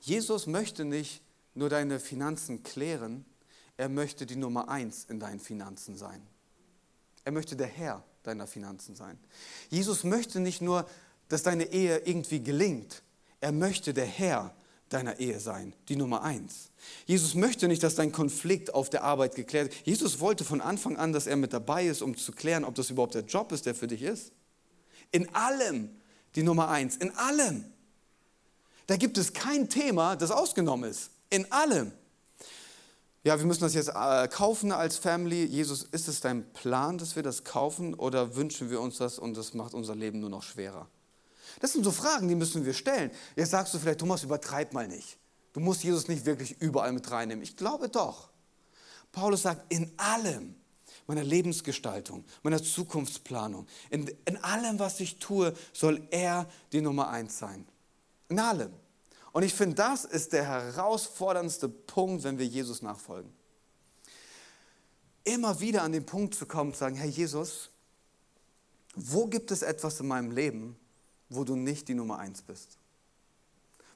Jesus 0.01 0.47
möchte 0.47 0.85
nicht 0.85 1.21
nur 1.53 1.69
deine 1.69 1.99
Finanzen 1.99 2.63
klären, 2.63 3.25
er 3.77 3.89
möchte 3.89 4.25
die 4.25 4.35
Nummer 4.35 4.69
eins 4.69 5.05
in 5.05 5.19
deinen 5.19 5.39
Finanzen 5.39 5.95
sein. 5.95 6.25
Er 7.25 7.31
möchte 7.31 7.55
der 7.55 7.67
Herr 7.67 8.03
deiner 8.23 8.47
Finanzen 8.47 8.95
sein. 8.95 9.19
Jesus 9.69 10.03
möchte 10.03 10.39
nicht 10.39 10.61
nur, 10.61 10.89
dass 11.27 11.43
deine 11.43 11.71
Ehe 11.71 11.99
irgendwie 11.99 12.41
gelingt, 12.41 13.03
er 13.39 13.51
möchte 13.51 13.93
der 13.93 14.05
Herr 14.05 14.53
deiner 14.89 15.19
Ehe 15.19 15.39
sein, 15.39 15.73
die 15.87 15.95
Nummer 15.95 16.23
eins. 16.23 16.71
Jesus 17.05 17.35
möchte 17.35 17.67
nicht, 17.67 17.83
dass 17.83 17.95
dein 17.95 18.11
Konflikt 18.11 18.73
auf 18.73 18.89
der 18.89 19.03
Arbeit 19.03 19.35
geklärt 19.35 19.71
wird. 19.71 19.87
Jesus 19.87 20.19
wollte 20.19 20.43
von 20.43 20.61
Anfang 20.61 20.97
an, 20.97 21.13
dass 21.13 21.27
er 21.27 21.35
mit 21.35 21.53
dabei 21.53 21.85
ist, 21.85 22.01
um 22.01 22.17
zu 22.17 22.31
klären, 22.31 22.63
ob 22.63 22.75
das 22.75 22.89
überhaupt 22.89 23.15
der 23.15 23.23
Job 23.23 23.51
ist, 23.51 23.65
der 23.65 23.75
für 23.75 23.87
dich 23.87 24.01
ist. 24.01 24.31
In 25.11 25.33
allem 25.35 25.89
die 26.35 26.43
Nummer 26.43 26.69
eins. 26.69 26.95
In 26.97 27.15
allem. 27.17 27.65
Da 28.87 28.97
gibt 28.97 29.17
es 29.17 29.33
kein 29.33 29.69
Thema, 29.69 30.15
das 30.15 30.31
ausgenommen 30.31 30.89
ist. 30.89 31.11
In 31.29 31.51
allem. 31.51 31.91
Ja, 33.23 33.37
wir 33.37 33.45
müssen 33.45 33.61
das 33.61 33.73
jetzt 33.73 33.91
äh, 33.93 34.27
kaufen 34.29 34.71
als 34.71 34.97
Family. 34.97 35.45
Jesus, 35.45 35.83
ist 35.83 36.07
es 36.07 36.21
dein 36.21 36.51
Plan, 36.53 36.97
dass 36.97 37.15
wir 37.15 37.23
das 37.23 37.43
kaufen 37.43 37.93
oder 37.93 38.35
wünschen 38.35 38.69
wir 38.69 38.79
uns 38.79 38.97
das 38.97 39.19
und 39.19 39.35
das 39.35 39.53
macht 39.53 39.73
unser 39.73 39.95
Leben 39.95 40.21
nur 40.21 40.29
noch 40.29 40.43
schwerer? 40.43 40.87
Das 41.59 41.73
sind 41.73 41.83
so 41.83 41.91
Fragen, 41.91 42.27
die 42.27 42.35
müssen 42.35 42.65
wir 42.65 42.73
stellen. 42.73 43.11
Jetzt 43.35 43.51
sagst 43.51 43.73
du 43.73 43.79
vielleicht, 43.79 43.99
Thomas, 43.99 44.23
übertreib 44.23 44.73
mal 44.73 44.87
nicht. 44.87 45.17
Du 45.53 45.59
musst 45.59 45.83
Jesus 45.83 46.07
nicht 46.07 46.25
wirklich 46.25 46.61
überall 46.61 46.91
mit 46.91 47.09
reinnehmen. 47.09 47.43
Ich 47.43 47.57
glaube 47.57 47.89
doch. 47.89 48.29
Paulus 49.11 49.41
sagt, 49.43 49.71
in 49.73 49.91
allem, 49.97 50.55
meiner 51.07 51.23
Lebensgestaltung, 51.23 52.23
meiner 52.43 52.61
Zukunftsplanung, 52.61 53.65
in, 53.89 54.07
in 54.25 54.37
allem, 54.43 54.77
was 54.77 54.99
ich 54.99 55.17
tue, 55.17 55.53
soll 55.73 56.07
er 56.11 56.47
die 56.71 56.81
Nummer 56.81 57.09
eins 57.09 57.39
sein. 57.39 57.67
In 58.27 58.39
allem. 58.39 58.71
Und 59.31 59.43
ich 59.43 59.53
finde, 59.53 59.75
das 59.75 60.05
ist 60.05 60.33
der 60.33 60.45
herausforderndste 60.45 61.69
Punkt, 61.69 62.23
wenn 62.23 62.37
wir 62.37 62.45
Jesus 62.45 62.81
nachfolgen. 62.81 63.31
Immer 65.23 65.59
wieder 65.59 65.83
an 65.83 65.91
den 65.91 66.05
Punkt 66.05 66.35
zu 66.35 66.45
kommen, 66.45 66.73
zu 66.73 66.79
sagen, 66.79 66.95
Herr 66.95 67.09
Jesus, 67.09 67.69
wo 68.95 69.27
gibt 69.27 69.51
es 69.51 69.61
etwas 69.61 69.99
in 69.99 70.07
meinem 70.07 70.31
Leben, 70.31 70.78
wo 71.29 71.43
du 71.43 71.55
nicht 71.55 71.87
die 71.87 71.93
Nummer 71.93 72.19
eins 72.19 72.41
bist? 72.41 72.77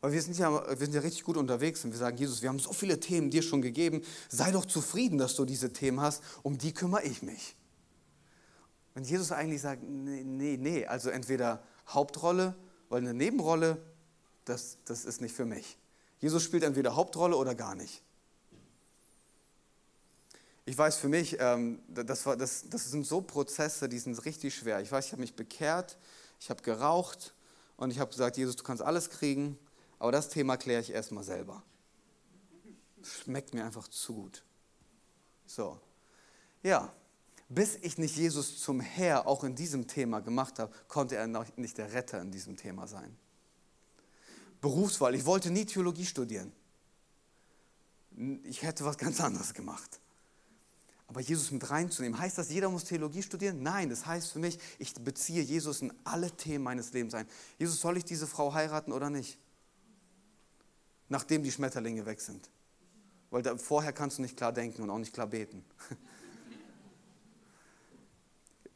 Weil 0.02 0.12
wir 0.12 0.22
sind, 0.22 0.38
ja, 0.38 0.52
wir 0.68 0.86
sind 0.86 0.94
ja 0.94 1.02
richtig 1.02 1.24
gut 1.24 1.38
unterwegs 1.38 1.86
und 1.86 1.92
wir 1.92 1.98
sagen, 1.98 2.18
Jesus, 2.18 2.42
wir 2.42 2.50
haben 2.50 2.60
so 2.60 2.74
viele 2.74 3.00
Themen 3.00 3.30
dir 3.30 3.42
schon 3.42 3.62
gegeben, 3.62 4.02
sei 4.28 4.52
doch 4.52 4.66
zufrieden, 4.66 5.18
dass 5.18 5.36
du 5.36 5.46
diese 5.46 5.72
Themen 5.72 6.02
hast, 6.02 6.22
um 6.44 6.58
die 6.58 6.74
kümmere 6.74 7.04
ich 7.04 7.22
mich. 7.22 7.56
Und 8.96 9.10
Jesus 9.10 9.32
eigentlich 9.32 9.62
sagt, 9.62 9.82
nee, 9.84 10.24
nee, 10.24 10.58
nee, 10.58 10.86
also 10.86 11.10
entweder 11.10 11.64
Hauptrolle, 11.88 12.54
weil 12.90 13.02
eine 13.02 13.14
Nebenrolle, 13.14 13.82
das, 14.46 14.78
das 14.86 15.06
ist 15.06 15.22
nicht 15.22 15.34
für 15.34 15.46
mich. 15.46 15.78
Jesus 16.20 16.44
spielt 16.44 16.64
entweder 16.64 16.96
Hauptrolle 16.96 17.36
oder 17.38 17.56
gar 17.56 17.76
nicht. 17.76 18.04
Ich 20.66 20.78
weiß 20.78 20.98
für 20.98 21.10
mich, 21.10 21.38
ähm, 21.40 21.80
das, 21.88 22.26
war, 22.26 22.38
das, 22.38 22.70
das 22.70 22.92
sind 22.92 23.06
so 23.06 23.22
Prozesse, 23.22 23.90
die 23.90 24.00
sind 24.00 24.24
richtig 24.26 24.56
schwer. 24.56 24.82
Ich 24.82 24.92
weiß, 24.92 25.08
ich 25.08 25.12
habe 25.12 25.22
mich 25.22 25.36
bekehrt, 25.36 25.98
ich 26.44 26.50
habe 26.50 26.62
geraucht 26.62 27.34
und 27.78 27.90
ich 27.90 28.00
habe 28.00 28.12
gesagt, 28.12 28.36
Jesus, 28.36 28.58
du 28.58 28.64
kannst 28.64 28.84
alles 28.84 29.10
kriegen, 29.10 29.58
aber 29.98 30.12
das 30.12 30.28
Thema 30.28 30.58
kläre 30.58 30.82
ich 30.82 30.90
erstmal 30.90 31.24
selber. 31.24 31.64
Schmeckt 33.02 33.54
mir 33.54 33.64
einfach 33.64 33.88
zu 33.88 34.14
gut. 34.14 34.44
So. 35.46 35.80
Ja, 36.62 36.94
bis 37.48 37.76
ich 37.76 37.98
nicht 37.98 38.18
Jesus 38.18 38.60
zum 38.60 38.82
Herr 38.82 39.26
auch 39.26 39.46
in 39.46 39.56
diesem 39.56 39.88
Thema 39.88 40.20
gemacht 40.20 40.60
habe, 40.60 40.74
konnte 40.90 41.16
er 41.16 41.28
noch 41.28 41.46
nicht 41.56 41.78
der 41.78 41.94
Retter 41.94 42.20
in 42.20 42.30
diesem 42.30 42.58
Thema 42.58 42.88
sein. 42.88 43.18
Berufswahl. 44.60 45.16
Ich 45.16 45.24
wollte 45.24 45.50
nie 45.50 45.66
Theologie 45.66 46.06
studieren. 46.06 46.52
Ich 48.44 48.64
hätte 48.64 48.84
was 48.84 48.98
ganz 48.98 49.22
anderes 49.22 49.54
gemacht. 49.54 50.02
Aber 51.14 51.22
Jesus 51.22 51.52
mit 51.52 51.70
reinzunehmen, 51.70 52.18
heißt 52.18 52.38
das, 52.38 52.50
jeder 52.50 52.70
muss 52.70 52.86
Theologie 52.86 53.22
studieren? 53.22 53.62
Nein, 53.62 53.90
das 53.90 54.06
heißt 54.06 54.32
für 54.32 54.40
mich, 54.40 54.58
ich 54.80 54.94
beziehe 54.96 55.44
Jesus 55.44 55.82
in 55.82 55.94
alle 56.04 56.32
Themen 56.32 56.64
meines 56.64 56.92
Lebens 56.92 57.14
ein. 57.14 57.28
Jesus, 57.60 57.80
soll 57.80 57.98
ich 57.98 58.06
diese 58.06 58.28
Frau 58.28 58.54
heiraten 58.54 58.92
oder 58.92 59.10
nicht? 59.10 59.38
nachdem 61.14 61.44
die 61.44 61.52
Schmetterlinge 61.52 62.06
weg 62.06 62.20
sind. 62.20 62.50
Weil 63.30 63.44
da, 63.44 63.56
vorher 63.56 63.94
kannst 63.94 64.18
du 64.18 64.24
nicht 64.24 64.36
klar 64.36 64.52
denken 64.52 64.82
und 64.82 64.90
auch 64.90 64.98
nicht 64.98 65.14
klar 65.14 65.28
beten. 65.28 65.64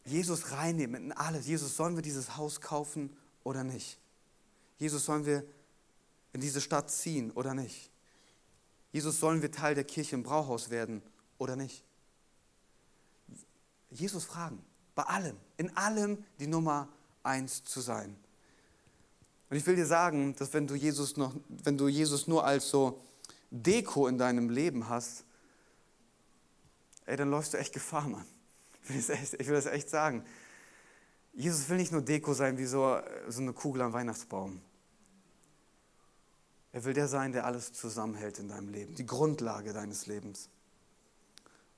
Jesus 0.06 0.52
reinnehmen 0.52 1.06
in 1.06 1.12
alles. 1.12 1.48
Jesus, 1.48 1.76
sollen 1.76 1.96
wir 1.96 2.04
dieses 2.04 2.38
Haus 2.38 2.62
kaufen 2.62 3.16
oder 3.44 3.64
nicht? 3.64 4.00
Jesus, 4.78 5.06
sollen 5.06 5.26
wir 5.26 5.44
in 6.32 6.42
diese 6.42 6.62
Stadt 6.62 6.92
ziehen 6.92 7.32
oder 7.32 7.56
nicht? 7.56 7.92
Jesus, 8.92 9.20
sollen 9.20 9.42
wir 9.42 9.52
Teil 9.52 9.76
der 9.76 9.84
Kirche 9.84 10.16
im 10.16 10.24
Brauhaus 10.24 10.70
werden 10.70 11.02
oder 11.40 11.56
nicht? 11.56 11.84
Jesus 13.90 14.26
fragen, 14.26 14.64
bei 14.96 15.04
allem, 15.04 15.38
in 15.58 15.76
allem 15.78 16.24
die 16.40 16.48
Nummer 16.48 16.90
eins 17.24 17.64
zu 17.64 17.82
sein. 17.82 18.18
Und 19.50 19.58
ich 19.58 19.66
will 19.66 19.76
dir 19.76 19.86
sagen, 19.86 20.36
dass 20.36 20.54
wenn 20.54 20.68
du 20.68 20.76
Jesus, 20.76 21.16
noch, 21.18 21.34
wenn 21.48 21.78
du 21.78 21.88
Jesus 21.88 22.28
nur 22.28 22.44
als 22.44 22.70
so 22.70 23.02
Deko 23.50 24.08
in 24.08 24.18
deinem 24.18 24.50
Leben 24.50 24.90
hast, 24.90 25.24
ey, 27.06 27.16
dann 27.16 27.30
läufst 27.30 27.54
du 27.54 27.58
echt 27.58 27.74
Gefahr, 27.74 28.08
Mann. 28.08 28.26
Ich 28.90 29.48
will, 29.48 29.56
das 29.56 29.66
echt, 29.66 29.90
sagen. 29.90 30.24
Jesus 31.34 31.68
will 31.70 31.78
nicht 31.78 31.92
nur 31.92 32.02
Deko 32.02 32.34
sein 32.34 32.58
wie 32.58 32.66
so, 32.66 33.00
so 33.28 33.42
eine 33.42 33.54
Kugel 33.54 33.82
am 33.82 33.94
Weihnachtsbaum. 33.94 34.62
Er 36.72 36.84
will 36.86 36.94
der 36.94 37.08
sein, 37.08 37.32
der 37.32 37.46
alles 37.46 37.74
zusammenhält 37.74 38.40
in 38.40 38.48
deinem 38.50 38.70
Leben, 38.70 38.96
die 38.96 39.06
Grundlage 39.06 39.74
deines 39.74 40.08
Lebens. 40.08 40.50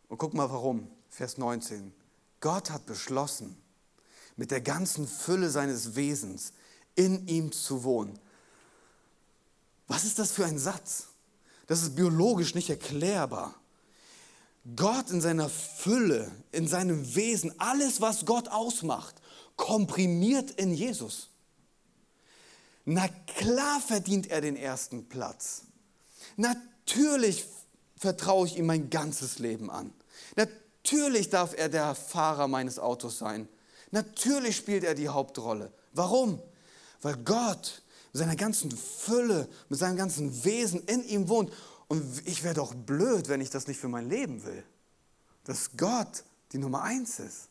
Und 0.07 0.17
guck 0.17 0.33
mal 0.33 0.49
warum. 0.49 0.87
Vers 1.09 1.37
19. 1.37 1.93
Gott 2.39 2.69
hat 2.71 2.85
beschlossen, 2.85 3.57
mit 4.35 4.51
der 4.51 4.61
ganzen 4.61 5.07
Fülle 5.07 5.49
seines 5.49 5.95
Wesens 5.95 6.53
in 6.95 7.27
ihm 7.27 7.51
zu 7.51 7.83
wohnen. 7.83 8.17
Was 9.87 10.05
ist 10.05 10.19
das 10.19 10.31
für 10.31 10.45
ein 10.45 10.57
Satz? 10.57 11.07
Das 11.67 11.83
ist 11.83 11.95
biologisch 11.95 12.55
nicht 12.55 12.69
erklärbar. 12.69 13.55
Gott 14.75 15.09
in 15.09 15.19
seiner 15.19 15.49
Fülle, 15.49 16.31
in 16.51 16.67
seinem 16.67 17.15
Wesen, 17.15 17.53
alles, 17.59 18.01
was 18.01 18.25
Gott 18.25 18.47
ausmacht, 18.47 19.15
komprimiert 19.55 20.51
in 20.51 20.73
Jesus. 20.73 21.29
Na 22.85 23.07
klar 23.35 23.81
verdient 23.81 24.27
er 24.27 24.41
den 24.41 24.55
ersten 24.55 25.07
Platz. 25.09 25.63
Natürlich 26.37 27.45
vertraue 27.97 28.47
ich 28.47 28.57
ihm 28.57 28.65
mein 28.65 28.89
ganzes 28.89 29.39
Leben 29.39 29.69
an. 29.69 29.93
Natürlich 30.35 30.68
darf 31.29 31.53
er 31.57 31.69
der 31.69 31.95
Fahrer 31.95 32.47
meines 32.47 32.79
Autos 32.79 33.17
sein. 33.19 33.47
Natürlich 33.91 34.55
spielt 34.55 34.83
er 34.83 34.95
die 34.95 35.09
Hauptrolle. 35.09 35.71
Warum? 35.93 36.41
weil 37.01 37.17
Gott 37.17 37.81
mit 38.11 38.19
seiner 38.19 38.35
ganzen 38.35 38.71
Fülle, 38.71 39.47
mit 39.69 39.79
seinem 39.79 39.97
ganzen 39.97 40.43
Wesen 40.43 40.83
in 40.85 41.03
ihm 41.03 41.29
wohnt. 41.29 41.51
Und 41.87 42.27
ich 42.27 42.43
wäre 42.43 42.55
doch 42.55 42.73
blöd, 42.73 43.29
wenn 43.29 43.41
ich 43.41 43.49
das 43.49 43.67
nicht 43.67 43.79
für 43.79 43.87
mein 43.87 44.09
Leben 44.09 44.43
will. 44.45 44.63
Dass 45.43 45.71
Gott 45.77 46.23
die 46.51 46.57
Nummer 46.57 46.83
eins 46.83 47.19
ist. 47.19 47.47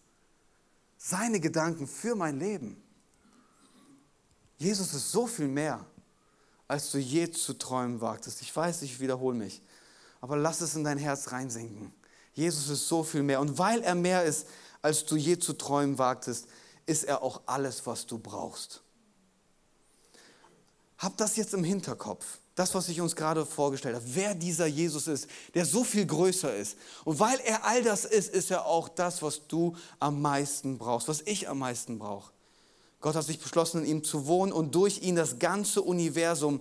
Seine 0.97 1.41
Gedanken 1.41 1.87
für 1.87 2.15
mein 2.15 2.39
Leben. 2.39 2.83
Jesus 4.59 4.93
ist 4.95 5.13
so 5.13 5.27
viel 5.27 5.47
mehr, 5.47 5.85
als 6.67 6.91
du 6.91 6.99
je 6.99 7.31
zu 7.31 7.55
träumen 7.55 8.01
wagtest. 8.01 8.43
Ich 8.43 8.55
weiß, 8.55 8.83
ich 8.83 8.99
wiederhole 8.99 9.37
mich, 9.37 9.63
aber 10.21 10.37
lass 10.37 10.61
es 10.61 10.75
in 10.75 10.83
dein 10.83 10.99
Herz 10.99 11.31
reinsinken. 11.31 11.93
Jesus 12.39 12.69
ist 12.69 12.87
so 12.87 13.03
viel 13.03 13.25
mehr. 13.25 13.41
Und 13.41 13.59
weil 13.59 13.83
er 13.83 13.97
mehr 13.97 14.23
ist, 14.25 14.47
als 14.81 15.05
du 15.05 15.17
je 15.17 15.39
zu 15.39 15.55
träumen 15.55 15.99
wagtest, 15.99 16.47
ist 16.87 17.05
er 17.05 17.21
auch 17.23 17.43
alles, 17.47 17.85
was 17.85 18.07
du 18.07 18.17
brauchst. 18.17 18.81
Hab 20.99 21.17
das 21.17 21.37
jetzt 21.37 21.53
im 21.53 21.65
Hinterkopf. 21.65 22.25
Das, 22.55 22.75
was 22.75 22.89
ich 22.89 23.01
uns 23.01 23.15
gerade 23.15 23.45
vorgestellt 23.45 23.97
habe, 23.97 24.05
wer 24.15 24.35
dieser 24.35 24.67
Jesus 24.67 25.07
ist, 25.07 25.29
der 25.55 25.65
so 25.65 25.83
viel 25.85 26.07
größer 26.07 26.55
ist. 26.57 26.77
Und 27.05 27.19
weil 27.19 27.39
er 27.41 27.65
all 27.65 27.83
das 27.83 28.05
ist, 28.05 28.33
ist 28.33 28.51
er 28.51 28.67
auch 28.67 28.89
das, 28.89 29.21
was 29.21 29.47
du 29.49 29.77
am 29.99 30.23
meisten 30.23 30.79
brauchst, 30.79 31.09
was 31.09 31.23
ich 31.23 31.49
am 31.49 31.59
meisten 31.59 31.99
brauche. 31.99 32.33
Gott 33.01 33.15
hat 33.15 33.25
sich 33.25 33.39
beschlossen, 33.41 33.85
in 33.85 33.99
ihm 33.99 34.05
zu 34.05 34.27
wohnen 34.27 34.53
und 34.53 34.75
durch 34.75 35.03
ihn 35.03 35.15
das 35.15 35.39
ganze 35.39 35.83
Universum 35.83 36.61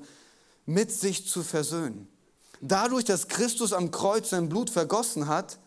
mit 0.66 0.92
sich 0.92 1.28
zu 1.28 1.44
versöhnen. 1.44 2.08
Dadurch, 2.62 3.06
dass 3.06 3.28
Christus 3.28 3.74
am 3.74 3.92
Kreuz 3.92 4.32
sein 4.32 4.50
Blut 4.50 4.70
vergossen 4.70 5.28
hat, 5.28 5.60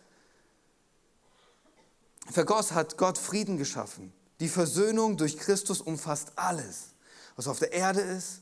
vergoss, 2.29 2.71
hat 2.71 2.97
Gott 2.97 3.17
Frieden 3.17 3.57
geschaffen. 3.57 4.13
Die 4.39 4.49
Versöhnung 4.49 5.17
durch 5.17 5.37
Christus 5.37 5.81
umfasst 5.81 6.33
alles, 6.35 6.89
was 7.35 7.47
auf 7.47 7.59
der 7.59 7.73
Erde 7.73 8.01
ist 8.01 8.41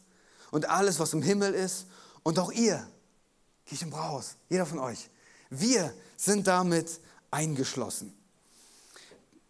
und 0.51 0.69
alles, 0.69 0.99
was 0.99 1.13
im 1.13 1.21
Himmel 1.21 1.53
ist 1.53 1.87
und 2.23 2.39
auch 2.39 2.51
ihr, 2.51 2.87
Kirche 3.65 3.85
im 3.85 3.91
Brauhaus, 3.91 4.35
jeder 4.49 4.65
von 4.65 4.79
euch. 4.79 5.09
Wir 5.49 5.93
sind 6.17 6.47
damit 6.47 6.99
eingeschlossen. 7.31 8.13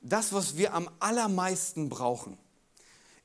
Das, 0.01 0.33
was 0.33 0.57
wir 0.57 0.73
am 0.73 0.89
allermeisten 0.99 1.89
brauchen, 1.89 2.37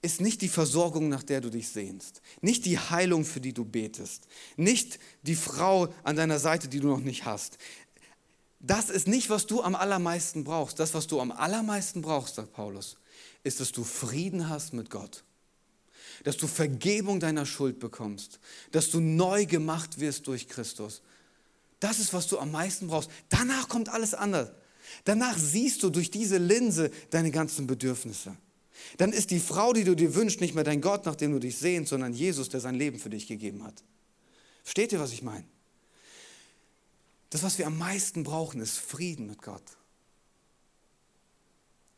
ist 0.03 0.21
nicht 0.21 0.43
die 0.43 0.49
Versorgung, 0.49 1.09
nach 1.09 1.23
der 1.23 1.41
du 1.41 1.51
dich 1.51 1.71
sehnst, 1.71 2.21
nicht 2.43 2.67
die 2.67 2.79
Heilung, 2.79 3.25
für 3.25 3.41
die 3.41 3.55
du 3.55 3.65
betest, 3.65 4.29
nicht 4.57 4.99
die 5.23 5.35
Frau 5.35 5.89
an 6.03 6.17
deiner 6.17 6.39
Seite, 6.39 6.69
die 6.69 6.81
du 6.81 6.89
noch 6.89 7.01
nicht 7.01 7.25
hast. 7.25 7.57
Das 8.67 8.89
ist 8.89 9.07
nicht, 9.07 9.31
was 9.31 9.47
du 9.47 9.63
am 9.63 9.75
allermeisten 9.75 10.45
brauchst. 10.45 10.81
Das, 10.81 10.95
was 10.95 11.07
du 11.07 11.21
am 11.21 11.31
allermeisten 11.33 12.03
brauchst, 12.03 12.37
sagt 12.37 12.53
Paulus, 12.53 12.97
ist, 13.43 13.61
dass 13.61 13.73
du 13.73 13.85
Frieden 13.85 14.49
hast 14.49 14.73
mit 14.73 14.91
Gott 14.91 15.25
dass 16.23 16.37
du 16.37 16.47
Vergebung 16.47 17.21
deiner 17.21 17.47
Schuld 17.47 17.79
bekommst, 17.79 18.39
dass 18.71 18.91
du 18.91 19.01
neu 19.01 19.47
gemacht 19.47 19.99
wirst 19.99 20.27
durch 20.27 20.49
Christus. 20.49 21.03
Das 21.81 21.99
ist, 21.99 22.13
was 22.13 22.29
du 22.29 22.39
am 22.39 22.51
meisten 22.53 22.87
brauchst. 22.87 23.11
Danach 23.29 23.69
kommt 23.69 23.89
alles 23.89 24.15
anders. 24.15 24.51
Danach 25.05 25.37
siehst 25.37 25.83
du 25.83 25.91
durch 25.91 26.11
diese 26.11 26.39
Linse 26.39 26.91
deine 27.11 27.31
ganzen 27.31 27.67
Bedürfnisse. 27.67 28.37
Dann 28.97 29.13
ist 29.13 29.31
die 29.31 29.41
Frau, 29.41 29.73
die 29.73 29.85
du 29.85 29.95
dir 29.95 30.15
wünschst, 30.15 30.41
nicht 30.41 30.55
mehr 30.55 30.65
dein 30.65 30.81
Gott, 30.81 31.07
nach 31.07 31.15
dem 31.15 31.33
du 31.33 31.39
dich 31.39 31.59
sehnst, 31.59 31.91
sondern 31.91 32.13
Jesus, 32.13 32.49
der 32.49 32.61
sein 32.61 32.75
Leben 32.75 32.99
für 32.99 33.11
dich 33.11 33.27
gegeben 33.27 33.65
hat. 33.65 33.83
Versteht 34.63 34.93
ihr, 34.93 35.01
was 35.01 35.13
ich 35.13 35.23
meine? 35.23 35.47
Das, 37.35 37.43
was 37.43 37.59
wir 37.59 37.67
am 37.67 37.77
meisten 37.77 38.23
brauchen, 38.23 38.61
ist 38.61 38.79
Frieden 38.79 39.27
mit 39.27 39.43
Gott. 39.43 39.65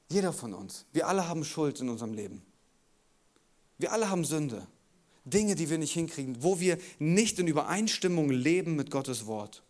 Jeder 0.09 0.33
von 0.33 0.55
uns. 0.55 0.87
Wir 0.95 1.09
alle 1.09 1.29
haben 1.29 1.45
Schuld 1.45 1.79
in 1.79 1.91
unserem 1.91 2.15
Leben. 2.15 2.41
Wir 3.77 3.93
alle 3.93 4.09
haben 4.09 4.25
Sünde. 4.25 4.67
Dinge, 5.27 5.55
die 5.55 5.69
wir 5.69 5.77
nicht 5.77 5.93
hinkriegen, 5.93 6.43
wo 6.43 6.59
wir 6.59 6.79
nicht 6.99 7.39
in 7.39 7.49
Übereinstimmung 7.49 8.31
leben 8.31 8.77
mit 8.77 8.91
Gottes 8.91 9.27
Wort. 9.27 9.63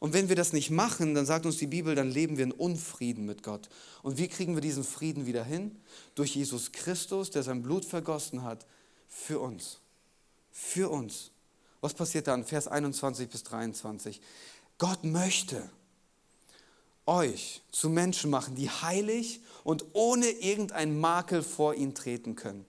Und 0.00 0.12
wenn 0.12 0.28
wir 0.28 0.34
das 0.34 0.52
nicht 0.52 0.70
machen, 0.70 1.14
dann 1.14 1.24
sagt 1.24 1.46
uns 1.46 1.58
die 1.58 1.68
Bibel, 1.68 1.94
dann 1.94 2.10
leben 2.10 2.36
wir 2.36 2.42
in 2.42 2.50
Unfrieden 2.50 3.26
mit 3.26 3.44
Gott. 3.44 3.68
Und 4.02 4.18
wie 4.18 4.26
kriegen 4.26 4.56
wir 4.56 4.60
diesen 4.60 4.82
Frieden 4.82 5.24
wieder 5.24 5.44
hin? 5.44 5.78
Durch 6.16 6.34
Jesus 6.34 6.72
Christus, 6.72 7.30
der 7.30 7.44
sein 7.44 7.62
Blut 7.62 7.84
vergossen 7.84 8.42
hat 8.42 8.66
für 9.06 9.38
uns. 9.38 9.78
Für 10.50 10.90
uns. 10.90 11.30
Was 11.80 11.94
passiert 11.94 12.26
dann? 12.26 12.44
Vers 12.44 12.66
21 12.66 13.28
bis 13.28 13.44
23. 13.44 14.20
Gott 14.78 15.04
möchte 15.04 15.70
euch 17.06 17.62
zu 17.70 17.90
Menschen 17.90 18.30
machen, 18.30 18.54
die 18.54 18.70
heilig 18.70 19.40
und 19.62 19.84
ohne 19.92 20.26
irgendein 20.26 20.98
Makel 20.98 21.42
vor 21.42 21.74
ihn 21.74 21.94
treten 21.94 22.34
können. 22.34 22.64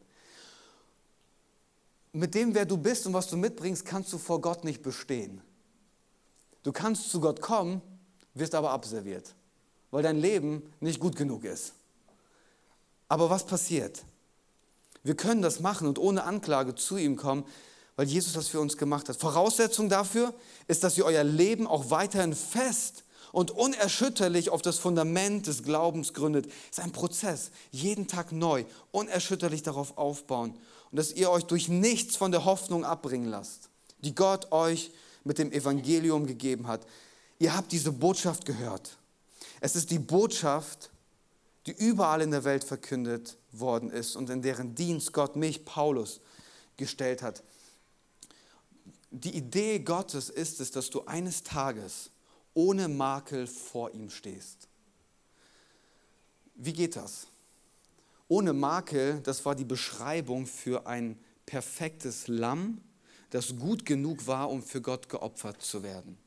Mit 2.12 2.34
dem, 2.36 2.56
wer 2.56 2.66
du 2.66 2.78
bist 2.78 3.06
und 3.08 3.14
was 3.14 3.28
du 3.28 3.38
mitbringst, 3.38 3.86
kannst 3.86 4.14
du 4.14 4.18
vor 4.18 4.40
Gott 4.40 4.64
nicht 4.64 4.82
bestehen. 4.82 5.42
Du 6.64 6.72
kannst 6.72 7.10
zu 7.10 7.20
Gott 7.20 7.42
kommen, 7.42 7.82
wirst 8.34 8.56
aber 8.56 8.72
abserviert, 8.72 9.36
weil 9.92 10.04
dein 10.04 10.18
Leben 10.18 10.74
nicht 10.80 11.00
gut 11.00 11.16
genug 11.16 11.44
ist. 11.44 11.74
Aber 13.08 13.30
was 13.30 13.46
passiert? 13.46 14.04
Wir 15.04 15.16
können 15.16 15.42
das 15.42 15.60
machen 15.60 15.88
und 15.88 16.00
ohne 16.00 16.24
Anklage 16.24 16.74
zu 16.74 16.98
ihm 16.98 17.16
kommen, 17.16 17.46
weil 17.96 18.08
Jesus 18.08 18.34
das 18.34 18.48
für 18.48 18.60
uns 18.60 18.78
gemacht 18.78 19.10
hat. 19.10 19.18
Voraussetzung 19.18 19.90
dafür 19.90 20.34
ist, 20.68 20.84
dass 20.84 20.98
ihr 20.98 21.06
euer 21.06 21.24
Leben 21.24 21.68
auch 21.68 21.90
weiterhin 21.90 22.34
fest 22.34 23.04
und 23.32 23.52
unerschütterlich 23.52 24.50
auf 24.50 24.62
das 24.62 24.78
Fundament 24.78 25.48
des 25.48 25.64
Glaubens 25.64 26.14
gründet. 26.14 26.48
Es 26.72 26.78
ist 26.78 26.84
ein 26.84 26.92
Prozess, 26.92 27.52
jeden 27.72 28.08
Tag 28.08 28.32
neu, 28.32 28.66
unerschütterlich 28.92 29.64
darauf 29.64 29.98
aufbauen 29.98 30.58
und 30.92 30.98
dass 30.98 31.12
ihr 31.12 31.30
euch 31.30 31.44
durch 31.44 31.68
nichts 31.68 32.16
von 32.16 32.32
der 32.32 32.46
Hoffnung 32.46 32.86
abbringen 32.86 33.30
lasst, 33.30 33.70
die 34.00 34.16
Gott 34.16 34.52
euch 34.52 34.92
mit 35.24 35.38
dem 35.38 35.52
Evangelium 35.52 36.28
gegeben 36.28 36.68
hat. 36.68 36.86
Ihr 37.40 37.56
habt 37.56 37.72
diese 37.72 37.92
Botschaft 37.92 38.46
gehört. 38.46 38.98
Es 39.60 39.76
ist 39.76 39.92
die 39.92 40.00
Botschaft, 40.00 40.90
die 41.66 41.72
überall 41.72 42.22
in 42.22 42.32
der 42.32 42.44
Welt 42.44 42.64
verkündet 42.64 43.38
worden 43.52 43.90
ist 43.90 44.16
und 44.16 44.30
in 44.30 44.42
deren 44.42 44.76
Dienst 44.76 45.14
Gott 45.14 45.36
mich, 45.36 45.66
Paulus, 45.66 46.22
gestellt 46.78 47.22
hat. 47.22 47.42
Die 49.18 49.38
Idee 49.38 49.80
Gottes 49.80 50.30
ist 50.30 50.60
es, 50.60 50.72
dass 50.72 50.90
du 50.90 51.06
eines 51.06 51.42
Tages 51.42 52.12
ohne 52.54 52.90
Makel 52.90 53.48
vor 53.48 53.94
ihm 53.94 54.10
stehst. 54.10 54.68
Wie 56.56 56.74
geht 56.74 56.98
das? 56.98 57.28
Ohne 58.28 58.52
Makel, 58.52 59.22
das 59.22 59.46
war 59.46 59.56
die 59.56 59.64
Beschreibung 59.64 60.46
für 60.46 60.86
ein 60.86 61.18
perfektes 61.46 62.28
Lamm, 62.28 62.82
das 63.30 63.58
gut 63.58 63.86
genug 63.86 64.28
war, 64.28 64.50
um 64.50 64.62
für 64.62 64.82
Gott 64.82 65.08
geopfert 65.08 65.62
zu 65.62 65.82
werden. 65.82 66.18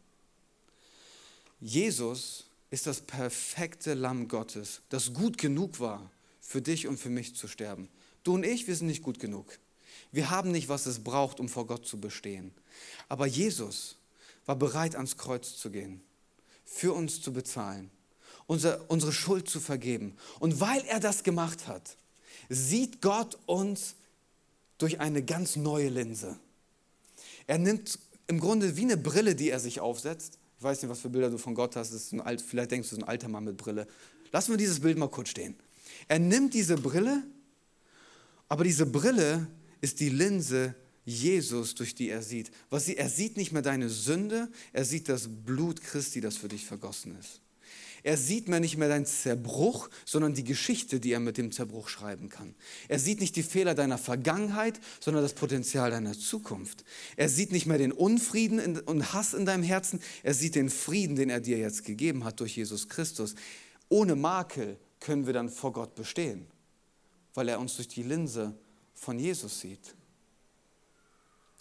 Jesus 1.61 2.47
ist 2.71 2.87
das 2.87 3.03
perfekte 3.03 3.93
Lamm 3.93 4.29
Gottes, 4.29 4.81
das 4.89 5.13
gut 5.13 5.37
genug 5.37 5.79
war, 5.79 6.11
für 6.41 6.63
dich 6.63 6.87
und 6.87 6.99
für 6.99 7.11
mich 7.11 7.37
zu 7.37 7.49
sterben. 7.49 7.91
Du 8.23 8.33
und 8.35 8.45
ich, 8.45 8.67
wir 8.67 8.75
sind 8.75 8.87
nicht 8.87 9.03
gut 9.03 9.19
genug. 9.19 9.59
Wir 10.13 10.31
haben 10.31 10.51
nicht, 10.51 10.69
was 10.69 10.87
es 10.87 11.03
braucht, 11.03 11.41
um 11.41 11.49
vor 11.49 11.67
Gott 11.67 11.87
zu 11.87 12.01
bestehen. 12.01 12.53
Aber 13.09 13.27
Jesus 13.27 13.97
war 14.47 14.57
bereit, 14.57 14.97
ans 14.97 15.17
Kreuz 15.17 15.57
zu 15.57 15.71
gehen, 15.71 16.01
für 16.65 16.93
uns 16.93 17.21
zu 17.21 17.33
bezahlen, 17.33 17.91
unsere, 18.47 18.83
unsere 18.85 19.13
Schuld 19.13 19.49
zu 19.49 19.61
vergeben. 19.61 20.17
Und 20.41 20.61
weil 20.61 20.83
er 20.87 21.01
das 21.01 21.23
gemacht 21.23 21.69
hat, 21.69 21.97
sieht 22.49 23.03
Gott 23.03 23.39
uns 23.47 23.95
durch 24.79 25.01
eine 25.01 25.23
ganz 25.23 25.57
neue 25.57 25.89
Linse. 25.89 26.39
Er 27.47 27.59
nimmt 27.59 27.99
im 28.27 28.41
Grunde 28.41 28.77
wie 28.77 28.83
eine 28.83 28.97
Brille, 28.97 29.35
die 29.35 29.51
er 29.51 29.61
sich 29.61 29.81
aufsetzt. 29.81 30.39
Ich 30.59 30.63
weiß 30.63 30.83
nicht, 30.83 30.91
was 30.91 31.01
für 31.01 31.11
Bilder 31.11 31.31
du 31.31 31.39
von 31.39 31.55
Gott 31.55 31.77
hast. 31.77 32.15
alt, 32.21 32.41
vielleicht 32.41 32.71
denkst 32.71 32.89
du, 32.89 32.97
ist 32.97 33.03
ein 33.03 33.09
alter 33.09 33.29
Mann 33.29 33.45
mit 33.45 33.57
Brille. 33.57 33.87
Lassen 34.33 34.53
wir 34.53 34.57
dieses 34.57 34.81
Bild 34.81 34.99
mal 34.99 35.09
kurz 35.09 35.31
stehen. 35.31 35.57
Er 36.07 36.19
nimmt 36.19 36.55
diese 36.55 36.77
Brille, 36.77 37.23
aber 38.49 38.65
diese 38.65 38.87
Brille 38.87 39.47
ist 39.81 40.01
die 40.01 40.09
Linse 40.09 40.75
Jesus, 41.05 41.75
durch 41.75 41.95
die 41.95 42.11
er 42.11 42.23
sieht. 42.23 42.51
Was 42.69 42.85
sie, 42.85 42.97
er 42.97 43.09
sieht 43.09 43.37
nicht 43.37 43.53
mehr 43.53 43.63
deine 43.63 43.89
Sünde, 43.89 44.49
er 44.73 44.85
sieht 44.85 45.09
das 45.09 45.29
Blut 45.29 45.83
Christi, 45.83 46.21
das 46.21 46.37
für 46.37 46.49
dich 46.49 46.67
vergossen 46.67 47.17
ist. 47.19 47.41
Er 48.03 48.17
sieht 48.17 48.49
mehr 48.49 48.61
nicht 48.61 48.77
mehr 48.77 48.89
deinen 48.89 49.07
Zerbruch, 49.07 49.89
sondern 50.05 50.35
die 50.35 50.45
Geschichte, 50.45 51.01
die 51.01 51.13
er 51.13 51.21
mit 51.21 51.37
dem 51.37 51.51
Zerbruch 51.51 51.89
schreiben 51.89 52.29
kann. 52.29 52.55
Er 52.89 52.99
sieht 52.99 53.21
nicht 53.21 53.37
die 53.37 53.43
Fehler 53.43 53.75
deiner 53.75 53.99
Vergangenheit, 53.99 54.81
sondern 55.01 55.23
das 55.23 55.35
Potenzial 55.35 55.91
deiner 55.91 56.17
Zukunft. 56.17 56.85
Er 57.17 57.29
sieht 57.29 57.53
nicht 57.53 57.67
mehr 57.67 57.79
den 57.79 57.93
Unfrieden 57.93 58.79
und 58.79 59.13
Hass 59.13 59.35
in 59.35 59.47
deinem 59.47 59.63
Herzen, 59.65 60.01
er 60.23 60.35
sieht 60.35 60.55
den 60.55 60.71
Frieden, 60.71 61.17
den 61.17 61.31
er 61.31 61.41
dir 61.41 61.59
jetzt 61.59 61.85
gegeben 61.85 62.25
hat 62.25 62.41
durch 62.41 62.57
Jesus 62.57 62.89
Christus. 62.89 63.35
Ohne 63.89 64.15
Makel 64.15 64.79
können 65.01 65.27
wir 65.27 65.33
dann 65.33 65.49
vor 65.49 65.73
Gott 65.73 65.95
bestehen, 65.95 66.47
weil 67.35 67.49
er 67.49 67.59
uns 67.59 67.77
durch 67.77 67.89
die 67.89 68.03
Linse 68.03 68.55
von 68.99 69.19
Jesus 69.19 69.61
sieht. 69.61 69.95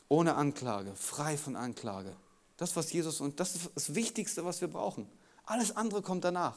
Ohne 0.10 0.36
Anklage, 0.36 0.96
frei 0.96 1.38
von 1.38 1.56
Anklage. 1.56 2.16
Das, 2.58 2.76
was 2.76 2.92
Jesus 2.92 3.22
und 3.22 3.40
das 3.40 3.56
ist 3.56 3.70
das 3.76 3.94
Wichtigste, 3.94 4.44
was 4.46 4.62
wir 4.62 4.68
brauchen. 4.68 5.08
Alles 5.46 5.76
andere 5.76 6.02
kommt 6.02 6.24
danach. 6.24 6.56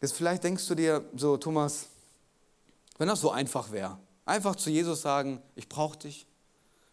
Jetzt 0.00 0.14
vielleicht 0.14 0.44
denkst 0.44 0.66
du 0.66 0.74
dir 0.74 1.04
so, 1.16 1.36
Thomas, 1.36 1.86
wenn 2.98 3.08
das 3.08 3.20
so 3.20 3.30
einfach 3.30 3.72
wäre, 3.72 3.98
einfach 4.24 4.56
zu 4.56 4.70
Jesus 4.70 5.02
sagen, 5.02 5.42
ich 5.56 5.68
brauche 5.68 5.98
dich, 5.98 6.26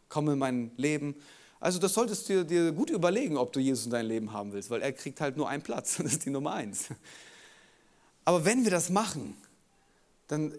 komm 0.07 0.29
in 0.29 0.39
mein 0.39 0.71
Leben. 0.77 1.15
Also 1.59 1.77
das 1.77 1.93
solltest 1.93 2.29
du 2.29 2.45
dir 2.45 2.71
gut 2.71 2.89
überlegen, 2.89 3.37
ob 3.37 3.51
du 3.53 3.59
Jesus 3.59 3.85
in 3.85 3.91
dein 3.91 4.05
Leben 4.05 4.31
haben 4.31 4.53
willst, 4.53 4.69
weil 4.69 4.81
er 4.81 4.93
kriegt 4.93 5.21
halt 5.21 5.37
nur 5.37 5.49
einen 5.49 5.61
Platz, 5.61 5.97
das 6.01 6.13
ist 6.13 6.25
die 6.25 6.29
Nummer 6.29 6.53
eins. 6.53 6.85
Aber 8.25 8.45
wenn 8.45 8.63
wir 8.63 8.71
das 8.71 8.89
machen, 8.89 9.35
dann 10.27 10.53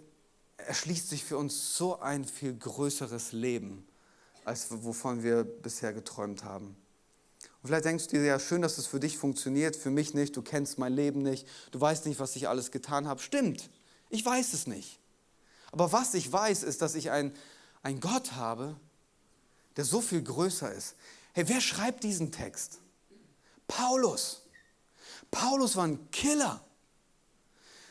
erschließt 0.66 1.08
sich 1.08 1.24
für 1.24 1.36
uns 1.36 1.76
so 1.76 2.00
ein 2.00 2.24
viel 2.24 2.56
größeres 2.56 3.32
Leben, 3.32 3.86
als 4.44 4.66
wovon 4.70 5.22
wir 5.22 5.44
bisher 5.44 5.92
geträumt 5.92 6.44
haben. 6.44 6.76
Und 7.62 7.68
vielleicht 7.68 7.84
denkst 7.84 8.08
du 8.08 8.16
dir, 8.16 8.24
ja, 8.24 8.38
schön, 8.38 8.62
dass 8.62 8.78
es 8.78 8.86
für 8.86 9.00
dich 9.00 9.18
funktioniert, 9.18 9.76
für 9.76 9.90
mich 9.90 10.14
nicht, 10.14 10.36
du 10.36 10.42
kennst 10.42 10.78
mein 10.78 10.94
Leben 10.94 11.22
nicht, 11.22 11.46
du 11.72 11.80
weißt 11.80 12.06
nicht, 12.06 12.18
was 12.18 12.36
ich 12.36 12.48
alles 12.48 12.70
getan 12.70 13.06
habe. 13.06 13.20
Stimmt, 13.20 13.68
ich 14.08 14.24
weiß 14.24 14.54
es 14.54 14.66
nicht. 14.66 14.98
Aber 15.72 15.92
was 15.92 16.14
ich 16.14 16.30
weiß, 16.32 16.62
ist, 16.62 16.82
dass 16.82 16.94
ich 16.94 17.10
einen 17.10 17.32
Gott 18.00 18.32
habe, 18.32 18.76
der 19.76 19.84
so 19.84 20.00
viel 20.00 20.22
größer 20.22 20.72
ist. 20.72 20.96
Hey, 21.32 21.48
wer 21.48 21.60
schreibt 21.60 22.02
diesen 22.02 22.32
Text? 22.32 22.80
Paulus. 23.68 24.42
Paulus 25.30 25.76
war 25.76 25.86
ein 25.86 26.10
Killer. 26.10 26.64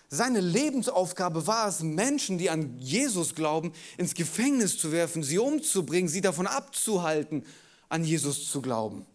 Seine 0.10 0.40
Lebensaufgabe 0.40 1.46
war 1.46 1.68
es, 1.68 1.82
Menschen, 1.82 2.40
die 2.40 2.50
an 2.50 2.80
Jesus 2.80 3.36
glauben, 3.36 3.74
ins 3.98 4.16
Gefängnis 4.16 4.78
zu 4.80 4.92
werfen, 4.92 5.22
sie 5.22 5.38
umzubringen, 5.38 6.10
sie 6.10 6.22
davon 6.22 6.48
abzuhalten, 6.48 7.46
an 7.90 8.04
Jesus 8.04 8.50
zu 8.52 8.62
glauben. 8.62 9.06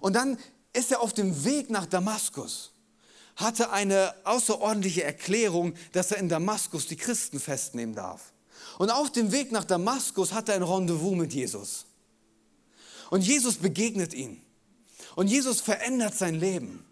Und 0.00 0.14
dann 0.14 0.38
ist 0.72 0.90
er 0.90 1.02
auf 1.02 1.12
dem 1.12 1.44
Weg 1.44 1.68
nach 1.68 1.84
Damaskus, 1.84 2.72
hatte 3.36 3.70
eine 3.72 4.14
außerordentliche 4.24 5.04
Erklärung, 5.04 5.74
dass 5.92 6.12
er 6.12 6.18
in 6.18 6.30
Damaskus 6.30 6.86
die 6.86 6.96
Christen 6.96 7.38
festnehmen 7.38 7.94
darf. 7.94 8.32
Und 8.78 8.90
auf 8.90 9.12
dem 9.12 9.32
Weg 9.32 9.52
nach 9.52 9.64
Damaskus 9.64 10.32
hat 10.32 10.48
er 10.48 10.54
ein 10.54 10.62
Rendezvous 10.62 11.14
mit 11.14 11.34
Jesus. 11.34 11.84
Und 13.10 13.20
Jesus 13.20 13.56
begegnet 13.56 14.14
ihn. 14.14 14.40
Und 15.14 15.28
Jesus 15.28 15.60
verändert 15.60 16.16
sein 16.16 16.34
Leben. 16.34 16.85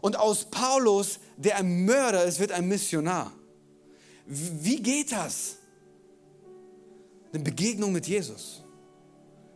Und 0.00 0.16
aus 0.16 0.44
Paulus, 0.44 1.18
der 1.36 1.56
ein 1.56 1.84
Mörder 1.84 2.24
ist, 2.24 2.38
wird 2.38 2.52
ein 2.52 2.68
Missionar. 2.68 3.32
Wie 4.26 4.80
geht 4.82 5.12
das? 5.12 5.56
Eine 7.32 7.42
Begegnung 7.42 7.92
mit 7.92 8.06
Jesus. 8.06 8.64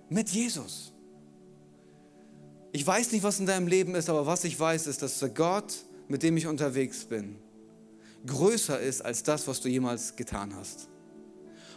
Mit 0.08 0.28
Jesus. 0.28 0.92
Ich 2.72 2.86
weiß 2.86 3.12
nicht, 3.12 3.22
was 3.22 3.38
in 3.38 3.46
deinem 3.46 3.66
Leben 3.66 3.94
ist, 3.94 4.08
aber 4.08 4.26
was 4.26 4.44
ich 4.44 4.58
weiß, 4.58 4.86
ist, 4.86 5.02
dass 5.02 5.18
der 5.18 5.28
Gott, 5.28 5.74
mit 6.08 6.22
dem 6.22 6.36
ich 6.36 6.46
unterwegs 6.46 7.04
bin, 7.04 7.36
größer 8.26 8.80
ist 8.80 9.02
als 9.02 9.22
das, 9.22 9.46
was 9.46 9.60
du 9.60 9.68
jemals 9.68 10.16
getan 10.16 10.54
hast. 10.56 10.88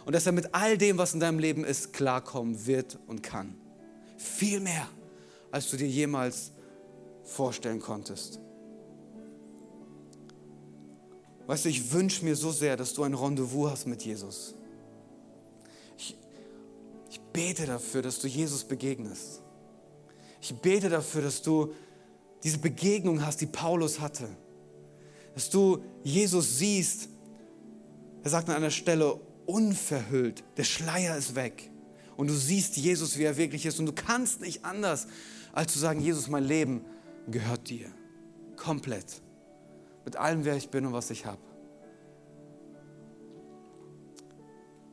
Und 0.06 0.14
dass 0.14 0.24
er 0.24 0.32
mit 0.32 0.54
all 0.54 0.78
dem, 0.78 0.98
was 0.98 1.14
in 1.14 1.20
deinem 1.20 1.38
Leben 1.38 1.64
ist, 1.64 1.92
klarkommen 1.92 2.66
wird 2.66 2.98
und 3.06 3.22
kann. 3.22 3.56
Viel 4.16 4.60
mehr, 4.60 4.88
als 5.50 5.68
du 5.70 5.76
dir 5.76 5.88
jemals 5.88 6.52
vorstellen 7.24 7.80
konntest. 7.80 8.40
Weißt 11.46 11.64
du, 11.64 11.68
ich 11.68 11.92
wünsche 11.92 12.24
mir 12.24 12.34
so 12.34 12.50
sehr, 12.50 12.76
dass 12.76 12.92
du 12.92 13.04
ein 13.04 13.14
Rendezvous 13.14 13.70
hast 13.70 13.86
mit 13.86 14.02
Jesus. 14.02 14.54
Ich, 15.96 16.16
ich 17.10 17.20
bete 17.20 17.66
dafür, 17.66 18.02
dass 18.02 18.18
du 18.18 18.26
Jesus 18.26 18.64
begegnest. 18.64 19.42
Ich 20.40 20.54
bete 20.54 20.88
dafür, 20.88 21.22
dass 21.22 21.42
du 21.42 21.72
diese 22.42 22.58
Begegnung 22.58 23.24
hast, 23.24 23.40
die 23.40 23.46
Paulus 23.46 24.00
hatte. 24.00 24.28
Dass 25.34 25.50
du 25.50 25.82
Jesus 26.02 26.58
siehst. 26.58 27.08
Er 28.22 28.30
sagt 28.30 28.48
an 28.48 28.56
einer 28.56 28.70
Stelle, 28.70 29.20
unverhüllt, 29.46 30.42
der 30.56 30.64
Schleier 30.64 31.16
ist 31.16 31.36
weg. 31.36 31.70
Und 32.16 32.28
du 32.28 32.34
siehst 32.34 32.76
Jesus, 32.76 33.18
wie 33.18 33.24
er 33.24 33.36
wirklich 33.36 33.66
ist. 33.66 33.78
Und 33.78 33.86
du 33.86 33.92
kannst 33.92 34.40
nicht 34.40 34.64
anders, 34.64 35.06
als 35.52 35.72
zu 35.72 35.78
sagen, 35.78 36.00
Jesus, 36.00 36.28
mein 36.28 36.44
Leben 36.44 36.84
gehört 37.28 37.68
dir. 37.68 37.90
Komplett. 38.56 39.22
Mit 40.06 40.16
allem, 40.16 40.44
wer 40.44 40.56
ich 40.56 40.70
bin 40.70 40.86
und 40.86 40.92
was 40.92 41.10
ich 41.10 41.26
habe. 41.26 41.40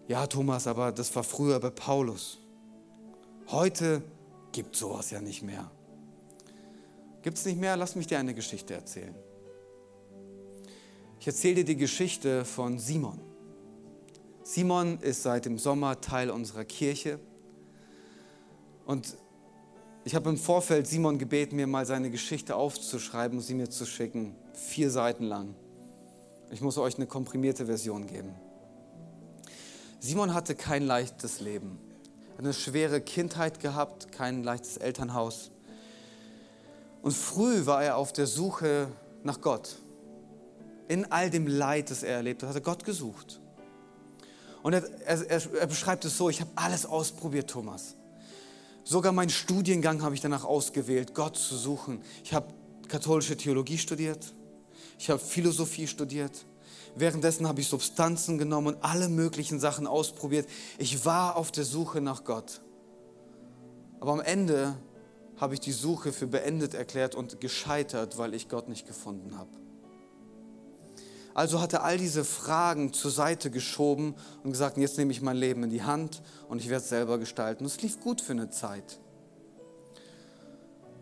Ja, 0.08 0.26
Thomas, 0.26 0.65
aber 0.65 0.91
das 0.91 1.15
war 1.15 1.23
früher 1.23 1.60
bei 1.60 1.69
Paulus. 1.69 2.39
Heute 3.47 4.02
gibt 4.52 4.76
sowas 4.76 5.12
ja 5.12 5.21
nicht 5.21 5.43
mehr. 5.43 5.69
Gibt 7.21 7.38
es 7.38 7.45
nicht 7.45 7.60
mehr? 7.60 7.78
Lass 7.78 7.95
mich 7.95 8.08
dir 8.08 8.17
eine 8.17 8.34
Geschichte 8.34 8.73
erzählen. 8.73 9.13
Ich 11.19 11.28
erzähle 11.28 11.56
dir 11.58 11.65
die 11.65 11.78
Geschichte 11.78 12.43
von 12.43 12.80
Simon. 12.80 13.21
Simon 14.41 14.99
ist 14.99 15.21
seit 15.21 15.45
dem 15.45 15.60
Sommer 15.60 16.02
Teil 16.02 16.32
unserer 16.32 16.65
Kirche. 16.65 17.19
Und 18.86 19.15
ich 20.06 20.15
habe 20.15 20.32
im 20.32 20.38
Vorfeld 20.38 20.88
Simon 20.88 21.19
gebeten, 21.19 21.56
mir 21.56 21.67
mal 21.67 21.86
seine 21.86 22.10
Geschichte 22.10 22.56
aufzuschreiben 22.56 23.38
und 23.38 23.43
sie 23.43 23.54
mir 23.54 23.69
zu 23.69 23.86
schicken. 23.86 24.36
Vier 24.54 24.89
Seiten 24.89 25.26
lang. 25.26 25.56
Ich 26.52 26.62
muss 26.62 26.78
euch 26.78 26.96
eine 26.96 27.08
komprimierte 27.08 27.66
Version 27.66 28.08
geben. 28.08 28.36
Simon 30.00 30.34
hatte 30.34 30.54
kein 30.56 30.84
leichtes 30.84 31.39
Leben. 31.39 31.80
Er 32.32 32.34
hat 32.34 32.39
eine 32.39 32.54
schwere 32.54 33.02
Kindheit 33.02 33.60
gehabt, 33.60 34.12
kein 34.12 34.44
leichtes 34.44 34.78
Elternhaus. 34.78 35.52
Und 37.02 37.13
früh 37.13 37.66
war 37.66 37.84
er 37.84 37.98
auf 37.98 38.13
der 38.13 38.28
Suche 38.28 38.88
nach 39.24 39.42
Gott. 39.42 39.78
In 40.88 41.12
all 41.12 41.30
dem 41.30 41.48
Leid, 41.48 41.89
das 41.89 42.04
er 42.04 42.18
erlebt 42.18 42.44
hat, 42.44 42.50
hat 42.50 42.56
er 42.56 42.62
Gott 42.62 42.84
gesucht. 42.84 43.39
Und 44.62 44.74
er, 44.74 44.84
er, 45.06 45.54
er 45.54 45.68
beschreibt 45.68 46.06
es 46.06 46.18
so, 46.18 46.30
ich 46.30 46.39
habe 46.39 46.52
alles 46.56 46.86
ausprobiert, 46.86 47.50
Thomas. 47.50 47.96
Sogar 48.84 49.12
meinen 49.12 49.30
Studiengang 49.30 50.02
habe 50.02 50.16
ich 50.16 50.22
danach 50.22 50.44
ausgewählt, 50.44 51.13
Gott 51.13 51.38
zu 51.38 51.56
suchen. 51.56 52.02
Ich 52.24 52.34
habe 52.34 52.48
katholische 52.88 53.38
Theologie 53.38 53.78
studiert, 53.78 54.34
ich 55.04 55.10
habe 55.10 55.20
Philosophie 55.20 55.86
studiert. 55.86 56.46
Währenddessen 56.96 57.46
habe 57.46 57.60
ich 57.60 57.68
Substanzen 57.68 58.38
genommen 58.38 58.68
und 58.68 58.86
alle 58.86 59.10
möglichen 59.10 59.60
Sachen 59.60 59.86
ausprobiert. 59.86 60.48
Ich 60.78 61.04
war 61.04 61.36
auf 61.36 61.52
der 61.52 61.66
Suche 61.66 62.00
nach 62.00 62.24
Gott. 62.24 62.62
Aber 64.00 64.13
am 64.13 64.22
Ende 64.22 64.78
habe 65.36 65.56
ich 65.56 65.60
die 65.60 65.74
Suche 65.74 66.13
für 66.13 66.26
beendet 66.26 66.74
erklärt 66.74 67.16
und 67.16 67.42
gescheitert, 67.42 68.18
weil 68.18 68.34
ich 68.34 68.48
Gott 68.48 68.70
nicht 68.70 68.88
gefunden 68.88 69.38
habe. 69.38 69.50
Also 71.34 71.60
hat 71.60 71.74
er 71.74 71.84
all 71.84 71.98
diese 71.98 72.24
Fragen 72.24 72.94
zur 72.94 73.12
Seite 73.12 73.52
geschoben 73.52 74.16
und 74.46 74.52
gesagt, 74.52 74.78
jetzt 74.78 74.98
nehme 74.98 75.12
ich 75.12 75.22
mein 75.22 75.36
Leben 75.36 75.63
in 75.63 75.70
die 75.70 75.84
Hand 75.84 76.22
und 76.48 76.60
ich 76.60 76.70
werde 76.70 76.82
es 76.82 76.88
selber 76.88 77.18
gestalten. 77.18 77.66
Es 77.66 77.82
lief 77.82 78.00
gut 78.00 78.22
für 78.22 78.32
eine 78.32 78.52
Zeit. 78.52 79.02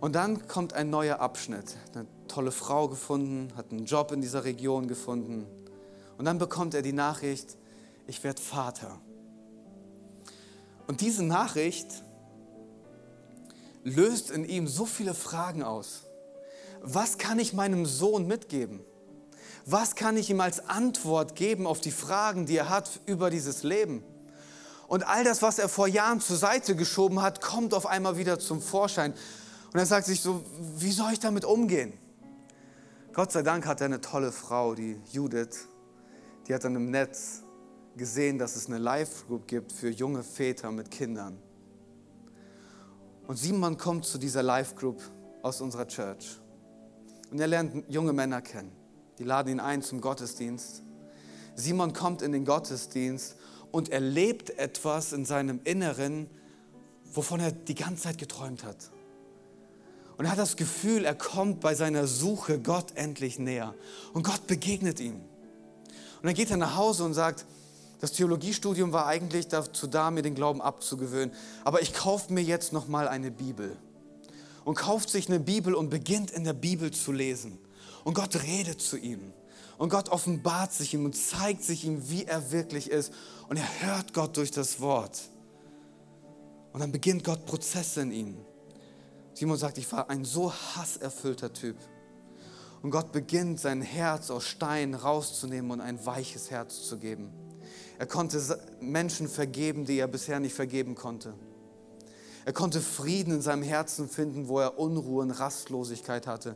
Und 0.02 0.16
dann 0.16 0.48
kommt 0.48 0.74
ein 0.74 0.90
neuer 0.90 1.20
Abschnitt. 1.20 1.78
Eine 1.94 2.08
tolle 2.28 2.52
Frau 2.52 2.90
gefunden, 2.90 3.54
hat 3.56 3.72
einen 3.72 3.86
Job 3.86 4.12
in 4.12 4.20
dieser 4.20 4.44
Region 4.44 4.88
gefunden. 4.88 5.46
Und 6.18 6.26
dann 6.26 6.40
bekommt 6.40 6.74
er 6.74 6.82
die 6.82 6.92
Nachricht, 6.92 7.56
ich 8.08 8.24
werde 8.24 8.42
Vater. 8.42 9.00
Und 10.88 11.02
diese 11.02 11.24
Nachricht 11.24 12.04
löst 13.84 14.32
in 14.32 14.44
ihm 14.44 14.68
so 14.68 14.88
viele 14.88 15.14
Fragen 15.14 15.62
aus. 15.62 16.02
Was 16.82 17.20
kann 17.20 17.38
ich 17.38 17.54
meinem 17.54 17.86
Sohn 17.86 18.26
mitgeben? 18.26 18.82
Was 19.68 19.94
kann 19.94 20.18
ich 20.18 20.32
ihm 20.32 20.42
als 20.42 20.68
Antwort 20.68 21.36
geben 21.36 21.68
auf 21.68 21.80
die 21.80 21.92
Fragen, 21.92 22.48
die 22.48 22.58
er 22.58 22.70
hat 22.70 22.90
über 23.06 23.30
dieses 23.30 23.62
Leben? 23.62 24.04
Und 24.88 25.08
all 25.08 25.24
das, 25.24 25.44
was 25.44 25.60
er 25.60 25.70
vor 25.70 25.88
Jahren 25.88 26.22
zur 26.22 26.38
Seite 26.38 26.76
geschoben 26.76 27.22
hat, 27.22 27.40
kommt 27.40 27.76
auf 27.76 27.86
einmal 27.86 28.18
wieder 28.18 28.40
zum 28.40 28.64
Vorschein. 28.64 29.14
Und 29.74 29.80
er 29.80 29.86
sagt 29.86 30.08
sich 30.08 30.20
so, 30.20 30.44
wie 30.78 30.92
soll 30.92 31.14
ich 31.14 31.20
damit 31.20 31.46
umgehen? 31.46 31.94
Gott 33.14 33.32
sei 33.32 33.42
Dank 33.42 33.66
hat 33.66 33.82
er 33.82 33.86
eine 33.86 34.02
tolle 34.02 34.32
Frau, 34.32 34.76
die 34.76 35.00
Judith, 35.12 35.68
die 36.48 36.54
hat 36.54 36.64
dann 36.64 36.76
im 36.76 36.92
Netz 36.92 37.44
gesehen, 37.96 38.38
dass 38.38 38.56
es 38.56 38.68
eine 38.68 38.78
Live-Group 38.78 39.48
gibt 39.48 39.72
für 39.72 39.90
junge 39.90 40.24
Väter 40.24 40.72
mit 40.72 40.92
Kindern. 40.92 41.38
Und 43.28 43.38
Simon 43.38 43.78
kommt 43.78 44.06
zu 44.06 44.18
dieser 44.18 44.44
Live-Group 44.44 45.02
aus 45.42 45.62
unserer 45.62 45.88
Church. 45.88 46.40
Und 47.32 47.40
er 47.40 47.48
lernt 47.48 47.90
junge 47.90 48.14
Männer 48.14 48.42
kennen. 48.42 48.72
Die 49.20 49.24
laden 49.24 49.50
ihn 49.50 49.60
ein 49.60 49.82
zum 49.82 50.02
Gottesdienst. 50.02 50.84
Simon 51.56 51.94
kommt 51.94 52.22
in 52.22 52.32
den 52.32 52.44
Gottesdienst 52.44 53.36
und 53.72 53.90
erlebt 53.90 54.58
etwas 54.58 55.14
in 55.14 55.26
seinem 55.26 55.62
Inneren, 55.64 56.30
wovon 57.14 57.40
er 57.40 57.52
die 57.52 57.76
ganze 57.76 58.04
Zeit 58.04 58.18
geträumt 58.18 58.64
hat. 58.64 58.92
Und 60.22 60.26
er 60.26 60.34
hat 60.34 60.38
das 60.38 60.56
Gefühl, 60.56 61.04
er 61.04 61.16
kommt 61.16 61.62
bei 61.62 61.74
seiner 61.74 62.06
Suche 62.06 62.60
Gott 62.60 62.92
endlich 62.94 63.40
näher. 63.40 63.74
Und 64.14 64.22
Gott 64.22 64.46
begegnet 64.46 65.00
ihm. 65.00 65.16
Und 65.16 65.24
dann 66.22 66.36
geht 66.36 66.52
er 66.52 66.58
nach 66.58 66.76
Hause 66.76 67.06
und 67.06 67.16
sagt, 67.16 67.48
das 68.02 68.12
Theologiestudium 68.12 68.94
war 68.94 69.08
eigentlich 69.08 69.48
dazu 69.48 69.88
da, 69.88 70.12
mir 70.12 70.22
den 70.22 70.36
Glauben 70.36 70.62
abzugewöhnen. 70.62 71.34
Aber 71.64 71.82
ich 71.82 71.96
kaufe 71.96 72.32
mir 72.32 72.44
jetzt 72.44 72.72
nochmal 72.72 73.08
eine 73.08 73.32
Bibel. 73.32 73.76
Und 74.64 74.76
kauft 74.76 75.10
sich 75.10 75.28
eine 75.28 75.40
Bibel 75.40 75.74
und 75.74 75.90
beginnt 75.90 76.30
in 76.30 76.44
der 76.44 76.54
Bibel 76.54 76.92
zu 76.92 77.12
lesen. 77.12 77.58
Und 78.04 78.14
Gott 78.14 78.44
redet 78.44 78.80
zu 78.80 78.98
ihm. 78.98 79.34
Und 79.80 79.90
Gott 79.90 80.10
offenbart 80.10 80.72
sich 80.72 80.94
ihm 80.94 81.04
und 81.04 81.16
zeigt 81.16 81.64
sich 81.64 81.84
ihm, 81.84 82.12
wie 82.12 82.26
er 82.26 82.52
wirklich 82.52 82.92
ist. 82.92 83.12
Und 83.50 83.58
er 83.58 83.82
hört 83.82 84.14
Gott 84.14 84.38
durch 84.38 84.52
das 84.52 84.82
Wort. 84.82 85.20
Und 86.74 86.80
dann 86.80 86.92
beginnt 86.92 87.24
Gott 87.24 87.48
Prozesse 87.48 88.02
in 88.02 88.12
ihm. 88.12 88.51
Simon 89.34 89.58
sagt, 89.58 89.78
ich 89.78 89.92
war 89.92 90.10
ein 90.10 90.26
so 90.26 90.54
hasserfüllter 90.54 91.54
Typ. 91.54 91.78
Und 92.82 92.92
Gott 92.92 93.12
beginnt 93.12 93.60
sein 93.60 93.82
Herz 93.82 94.32
aus 94.32 94.46
Stein 94.46 94.96
rauszunehmen 94.96 95.72
und 95.72 95.82
ein 95.82 96.04
weiches 96.06 96.50
Herz 96.50 96.88
zu 96.88 96.98
geben. 96.98 97.32
Er 98.00 98.08
konnte 98.08 98.42
Menschen 98.80 99.28
vergeben, 99.28 99.86
die 99.86 100.00
er 100.00 100.08
bisher 100.08 100.40
nicht 100.40 100.56
vergeben 100.56 100.96
konnte. 100.96 101.36
Er 102.44 102.54
konnte 102.54 102.82
Frieden 102.82 103.36
in 103.36 103.42
seinem 103.42 103.62
Herzen 103.62 104.10
finden, 104.10 104.48
wo 104.48 104.60
er 104.60 104.80
Unruhe 104.80 105.22
und 105.22 105.32
Rastlosigkeit 105.32 106.26
hatte. 106.26 106.56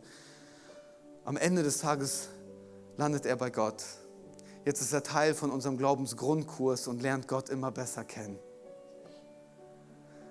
Am 1.23 1.37
Ende 1.37 1.61
des 1.61 1.77
Tages 1.77 2.29
landet 2.97 3.27
er 3.27 3.35
bei 3.35 3.51
Gott. 3.51 3.83
Jetzt 4.65 4.81
ist 4.81 4.93
er 4.93 5.03
Teil 5.03 5.35
von 5.35 5.51
unserem 5.51 5.77
Glaubensgrundkurs 5.77 6.87
und 6.87 7.03
lernt 7.03 7.27
Gott 7.27 7.49
immer 7.49 7.71
besser 7.71 8.03
kennen. 8.03 8.39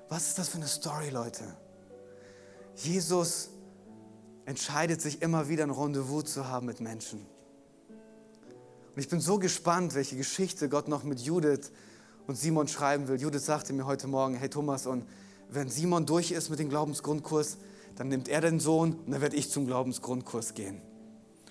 Was 0.09 0.29
ist 0.29 0.39
das 0.39 0.49
für 0.49 0.57
eine 0.57 0.67
Story, 0.67 1.11
Leute? 1.11 1.45
Jesus 2.77 3.51
entscheidet 4.47 5.01
sich 5.01 5.23
immer 5.23 5.49
wieder 5.49 5.65
ein 5.65 5.71
Rendezvous 5.71 6.25
zu 6.25 6.49
haben 6.49 6.67
mit 6.67 6.81
Menschen. 6.81 7.21
Und 8.95 9.01
ich 9.01 9.09
bin 9.09 9.21
so 9.21 9.39
gespannt, 9.39 9.95
welche 9.95 10.17
Geschichte 10.17 10.69
Gott 10.69 10.89
noch 10.89 11.03
mit 11.03 11.21
Judith 11.21 11.73
und 12.27 12.37
Simon 12.37 12.69
schreiben 12.69 13.09
will. 13.09 13.21
Judith 13.21 13.45
sagte 13.45 13.73
mir 13.73 13.87
heute 13.87 14.07
Morgen, 14.07 14.35
hey 14.35 14.49
Thomas, 14.49 14.87
und 14.87 15.05
wenn 15.51 15.69
Simon 15.69 16.07
durch 16.07 16.31
ist 16.31 16.51
mit 16.51 16.59
dem 16.59 16.69
Glaubensgrundkurs, 16.69 17.59
dann 17.97 18.09
nimmt 18.09 18.29
er 18.29 18.41
den 18.41 18.61
Sohn 18.61 18.95
und 18.95 19.13
dann 19.13 19.21
werde 19.21 19.37
ich 19.37 19.51
zum 19.51 19.67
Glaubensgrundkurs 19.67 20.55
gehen. 20.55 20.81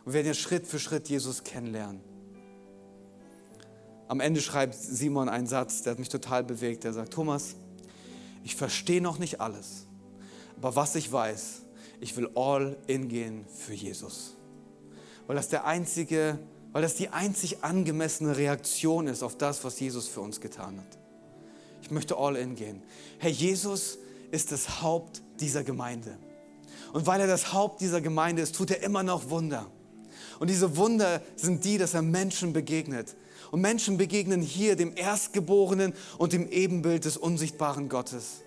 Und 0.05 0.07
wir 0.07 0.13
werden 0.13 0.27
ja 0.27 0.33
Schritt 0.33 0.67
für 0.67 0.79
Schritt 0.79 1.07
Jesus 1.09 1.43
kennenlernen. 1.43 2.01
Am 4.07 4.19
Ende 4.19 4.41
schreibt 4.41 4.75
Simon 4.75 5.29
einen 5.29 5.47
Satz, 5.47 5.81
der 5.81 5.91
hat 5.91 5.99
mich 5.99 6.09
total 6.09 6.43
bewegt. 6.43 6.85
Er 6.85 6.93
sagt, 6.93 7.13
Thomas, 7.13 7.55
ich 8.43 8.55
verstehe 8.55 9.01
noch 9.01 9.17
nicht 9.17 9.39
alles, 9.39 9.87
aber 10.63 10.77
was 10.77 10.95
ich 10.95 11.11
weiß, 11.11 11.61
ich 11.99 12.15
will 12.15 12.29
all 12.35 12.77
in 12.87 13.09
gehen 13.09 13.45
für 13.53 13.73
Jesus. 13.73 14.37
Weil 15.27 15.35
das 15.35 15.49
der 15.49 15.65
einzige, 15.65 16.39
weil 16.71 16.81
das 16.81 16.95
die 16.95 17.09
einzig 17.09 17.65
angemessene 17.65 18.37
Reaktion 18.37 19.07
ist 19.07 19.23
auf 19.23 19.37
das, 19.37 19.65
was 19.65 19.77
Jesus 19.81 20.07
für 20.07 20.21
uns 20.21 20.39
getan 20.39 20.77
hat. 20.79 20.97
Ich 21.81 21.91
möchte 21.91 22.15
all 22.15 22.37
in 22.37 22.55
gehen. 22.55 22.81
Herr 23.19 23.29
Jesus 23.29 23.97
ist 24.31 24.53
das 24.53 24.81
Haupt 24.81 25.21
dieser 25.41 25.65
Gemeinde. 25.65 26.17
Und 26.93 27.07
weil 27.07 27.19
er 27.19 27.27
das 27.27 27.51
Haupt 27.51 27.81
dieser 27.81 27.99
Gemeinde 27.99 28.41
ist, 28.41 28.55
tut 28.55 28.71
er 28.71 28.81
immer 28.83 29.03
noch 29.03 29.29
Wunder. 29.29 29.69
Und 30.39 30.49
diese 30.49 30.77
Wunder 30.77 31.21
sind 31.35 31.65
die, 31.65 31.77
dass 31.77 31.93
er 31.93 32.03
Menschen 32.03 32.53
begegnet. 32.53 33.17
Und 33.51 33.59
Menschen 33.59 33.97
begegnen 33.97 34.41
hier 34.41 34.77
dem 34.77 34.95
Erstgeborenen 34.95 35.93
und 36.17 36.31
dem 36.31 36.47
Ebenbild 36.47 37.03
des 37.03 37.17
unsichtbaren 37.17 37.89
Gottes. 37.89 38.43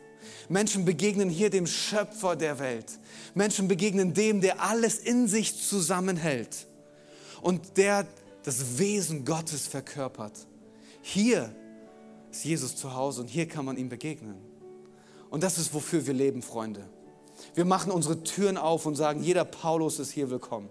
Menschen 0.49 0.85
begegnen 0.85 1.29
hier 1.29 1.51
dem 1.51 1.67
Schöpfer 1.67 2.37
der 2.37 2.59
Welt. 2.59 2.99
Menschen 3.35 3.69
begegnen 3.69 4.15
dem, 4.15 4.41
der 4.41 4.63
alles 4.63 4.99
in 4.99 5.29
sich 5.29 5.67
zusammenhält. 5.67 6.67
Und 7.43 7.77
der 7.77 8.07
das 8.43 8.79
Wesen 8.79 9.25
Gottes 9.25 9.67
verkörpert. 9.67 10.47
Hier 11.03 11.55
ist 12.31 12.45
Jesus 12.45 12.77
zu 12.77 12.95
Hause 12.95 13.23
und 13.23 13.29
hier 13.29 13.49
kann 13.49 13.65
man 13.65 13.77
ihm 13.77 13.89
begegnen. 13.89 14.37
Und 15.31 15.43
das 15.43 15.59
ist, 15.59 15.75
wofür 15.75 16.07
wir 16.07 16.15
leben, 16.15 16.43
Freunde. 16.43 16.89
Wir 17.55 17.65
machen 17.65 17.91
unsere 17.91 18.23
Türen 18.23 18.57
auf 18.57 18.87
und 18.87 18.95
sagen, 18.95 19.23
jeder 19.23 19.45
Paulus 19.45 19.99
ist 19.99 20.13
hier 20.13 20.31
willkommen. 20.31 20.69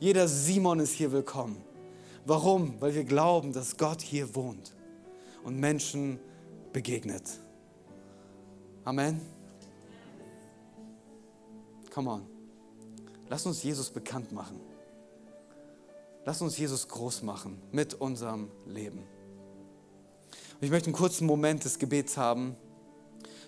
Jeder 0.00 0.26
Simon 0.28 0.80
ist 0.80 0.92
hier 0.92 1.12
willkommen. 1.12 1.56
Warum? 2.24 2.74
Weil 2.80 2.94
wir 2.94 3.04
glauben, 3.04 3.52
dass 3.52 3.76
Gott 3.76 4.02
hier 4.02 4.34
wohnt 4.34 4.74
und 5.44 5.58
Menschen 5.60 6.18
begegnet. 6.72 7.22
Amen. 8.86 9.20
Come 11.92 12.08
on. 12.08 12.26
Lass 13.28 13.44
uns 13.44 13.64
Jesus 13.64 13.90
bekannt 13.90 14.30
machen. 14.30 14.60
Lass 16.24 16.40
uns 16.40 16.56
Jesus 16.56 16.86
groß 16.86 17.22
machen 17.22 17.60
mit 17.72 17.94
unserem 17.94 18.48
Leben. 18.64 18.98
Und 18.98 20.62
ich 20.62 20.70
möchte 20.70 20.86
einen 20.86 20.94
kurzen 20.94 21.26
Moment 21.26 21.64
des 21.64 21.80
Gebets 21.80 22.16
haben. 22.16 22.54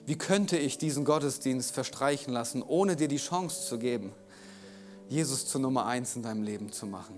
Wie 0.06 0.18
könnte 0.18 0.58
ich 0.58 0.76
diesen 0.76 1.04
Gottesdienst 1.04 1.70
verstreichen 1.70 2.32
lassen, 2.32 2.60
ohne 2.60 2.96
dir 2.96 3.06
die 3.06 3.18
Chance 3.18 3.68
zu 3.68 3.78
geben, 3.78 4.12
Jesus 5.08 5.46
zur 5.46 5.60
Nummer 5.60 5.86
eins 5.86 6.16
in 6.16 6.24
deinem 6.24 6.42
Leben 6.42 6.72
zu 6.72 6.84
machen? 6.86 7.14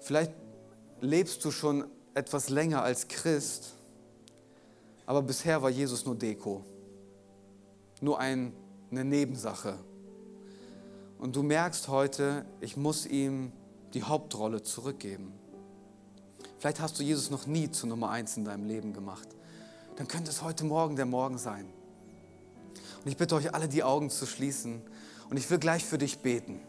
Vielleicht 0.00 0.32
lebst 1.00 1.44
du 1.44 1.52
schon 1.52 1.84
etwas 2.14 2.48
länger 2.48 2.82
als 2.82 3.06
Christ, 3.06 3.76
aber 5.10 5.22
bisher 5.22 5.60
war 5.60 5.70
Jesus 5.70 6.06
nur 6.06 6.14
Deko, 6.14 6.64
nur 8.00 8.20
ein, 8.20 8.52
eine 8.92 9.04
Nebensache. 9.04 9.76
Und 11.18 11.34
du 11.34 11.42
merkst 11.42 11.88
heute, 11.88 12.44
ich 12.60 12.76
muss 12.76 13.06
ihm 13.06 13.50
die 13.92 14.04
Hauptrolle 14.04 14.62
zurückgeben. 14.62 15.32
Vielleicht 16.60 16.78
hast 16.78 17.00
du 17.00 17.02
Jesus 17.02 17.28
noch 17.28 17.48
nie 17.48 17.68
zu 17.72 17.88
Nummer 17.88 18.10
eins 18.10 18.36
in 18.36 18.44
deinem 18.44 18.68
Leben 18.68 18.92
gemacht. 18.92 19.26
Dann 19.96 20.06
könnte 20.06 20.30
es 20.30 20.42
heute 20.42 20.64
Morgen 20.64 20.94
der 20.94 21.06
Morgen 21.06 21.38
sein. 21.38 21.66
Und 23.04 23.10
ich 23.10 23.16
bitte 23.16 23.34
euch 23.34 23.52
alle, 23.52 23.66
die 23.66 23.82
Augen 23.82 24.10
zu 24.10 24.26
schließen. 24.26 24.80
Und 25.28 25.36
ich 25.36 25.50
will 25.50 25.58
gleich 25.58 25.84
für 25.84 25.98
dich 25.98 26.20
beten. 26.20 26.60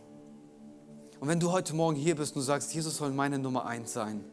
Und 1.19 1.27
wenn 1.27 1.39
du 1.39 1.51
heute 1.51 1.75
Morgen 1.75 1.95
hier 1.95 2.15
bist 2.15 2.35
und 2.35 2.41
du 2.41 2.45
sagst, 2.45 2.73
Jesus 2.73 2.97
soll 2.97 3.11
meine 3.11 3.37
Nummer 3.37 3.67
eins 3.67 3.93
sein, 3.93 4.25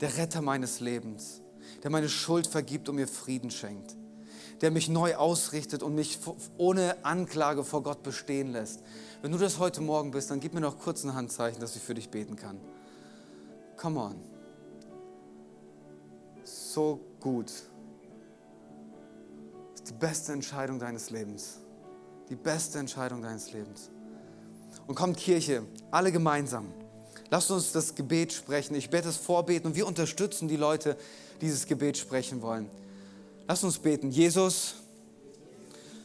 der 0.00 0.16
Retter 0.16 0.42
meines 0.42 0.80
Lebens, 0.80 1.40
der 1.84 1.90
meine 1.90 2.08
Schuld 2.08 2.46
vergibt 2.46 2.88
und 2.88 2.96
mir 2.96 3.06
Frieden 3.06 3.50
schenkt, 3.50 3.94
der 4.62 4.70
mich 4.70 4.88
neu 4.88 5.16
ausrichtet 5.16 5.82
und 5.82 5.94
mich 5.94 6.18
ohne 6.56 6.96
Anklage 7.04 7.62
vor 7.62 7.82
Gott 7.82 8.02
bestehen 8.02 8.52
lässt. 8.52 8.82
Wenn 9.20 9.30
du 9.32 9.38
das 9.38 9.58
heute 9.58 9.82
Morgen 9.82 10.10
bist, 10.10 10.30
dann 10.30 10.40
gib 10.40 10.54
mir 10.54 10.60
noch 10.60 10.78
kurz 10.78 11.04
ein 11.04 11.14
Handzeichen, 11.14 11.60
dass 11.60 11.76
ich 11.76 11.82
für 11.82 11.94
dich 11.94 12.10
beten 12.10 12.36
kann. 12.36 12.58
Come 13.76 14.00
on. 14.00 14.14
So 16.42 17.00
gut. 17.20 17.52
Das 19.72 19.80
ist 19.80 19.90
die 19.90 19.98
beste 19.98 20.32
Entscheidung 20.32 20.78
deines 20.78 21.10
Lebens. 21.10 21.60
Die 22.30 22.36
beste 22.36 22.78
Entscheidung 22.78 23.20
deines 23.20 23.52
Lebens. 23.52 23.90
Und 24.86 24.94
kommt 24.94 25.18
Kirche, 25.18 25.64
alle 25.90 26.12
gemeinsam. 26.12 26.72
Lasst 27.30 27.50
uns 27.50 27.72
das 27.72 27.94
Gebet 27.94 28.32
sprechen. 28.32 28.74
Ich 28.74 28.90
werde 28.90 29.10
es 29.10 29.16
vorbeten 29.16 29.66
und 29.66 29.76
wir 29.76 29.86
unterstützen 29.86 30.48
die 30.48 30.56
Leute, 30.56 30.96
dieses 31.40 31.66
Gebet 31.66 31.96
sprechen 31.96 32.40
wollen. 32.42 32.68
Lasst 33.46 33.64
uns 33.64 33.78
beten. 33.78 34.10
Jesus, 34.10 34.74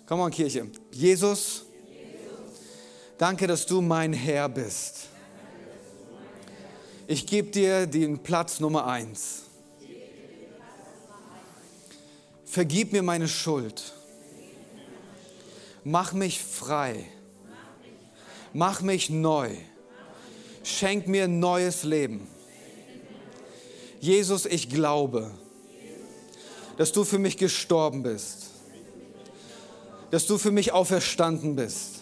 komm 0.05 0.19
on 0.19 0.31
Kirche. 0.31 0.67
Jesus, 0.91 1.65
danke, 3.17 3.47
dass 3.47 3.65
du 3.65 3.81
mein 3.81 4.13
Herr 4.13 4.49
bist. 4.49 5.07
Ich 7.07 7.25
gebe 7.25 7.49
dir 7.49 7.87
den 7.87 8.19
Platz 8.19 8.59
Nummer 8.59 8.85
eins. 8.85 9.43
Vergib 12.45 12.93
mir 12.93 13.03
meine 13.03 13.27
Schuld. 13.27 13.93
Mach 15.83 16.13
mich 16.13 16.41
frei 16.41 17.05
Mach 18.53 18.81
mich 18.81 19.09
neu. 19.09 19.55
Schenk 20.63 21.07
mir 21.07 21.27
neues 21.27 21.83
Leben. 21.83 22.27
Jesus, 23.99 24.45
ich 24.45 24.69
glaube, 24.69 25.31
dass 26.77 26.91
du 26.91 27.03
für 27.03 27.19
mich 27.19 27.37
gestorben 27.37 28.03
bist, 28.03 28.47
dass 30.11 30.25
du 30.25 30.37
für 30.37 30.51
mich 30.51 30.71
auferstanden 30.71 31.55
bist, 31.55 31.99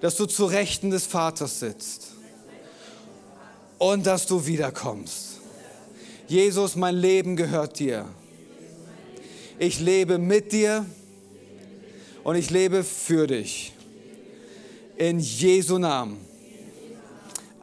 dass 0.00 0.16
du 0.16 0.26
zu 0.26 0.46
Rechten 0.46 0.90
des 0.90 1.06
Vaters 1.06 1.60
sitzt 1.60 2.12
und 3.78 4.06
dass 4.06 4.26
du 4.26 4.46
wiederkommst. 4.46 5.40
Jesus, 6.26 6.76
mein 6.76 6.96
Leben 6.96 7.36
gehört 7.36 7.78
dir. 7.78 8.06
Ich 9.58 9.80
lebe 9.80 10.18
mit 10.18 10.52
dir 10.52 10.86
und 12.22 12.36
ich 12.36 12.50
lebe 12.50 12.84
für 12.84 13.26
dich. 13.26 13.72
In 14.96 15.20
Jesu 15.20 15.78
Namen. 15.78 16.18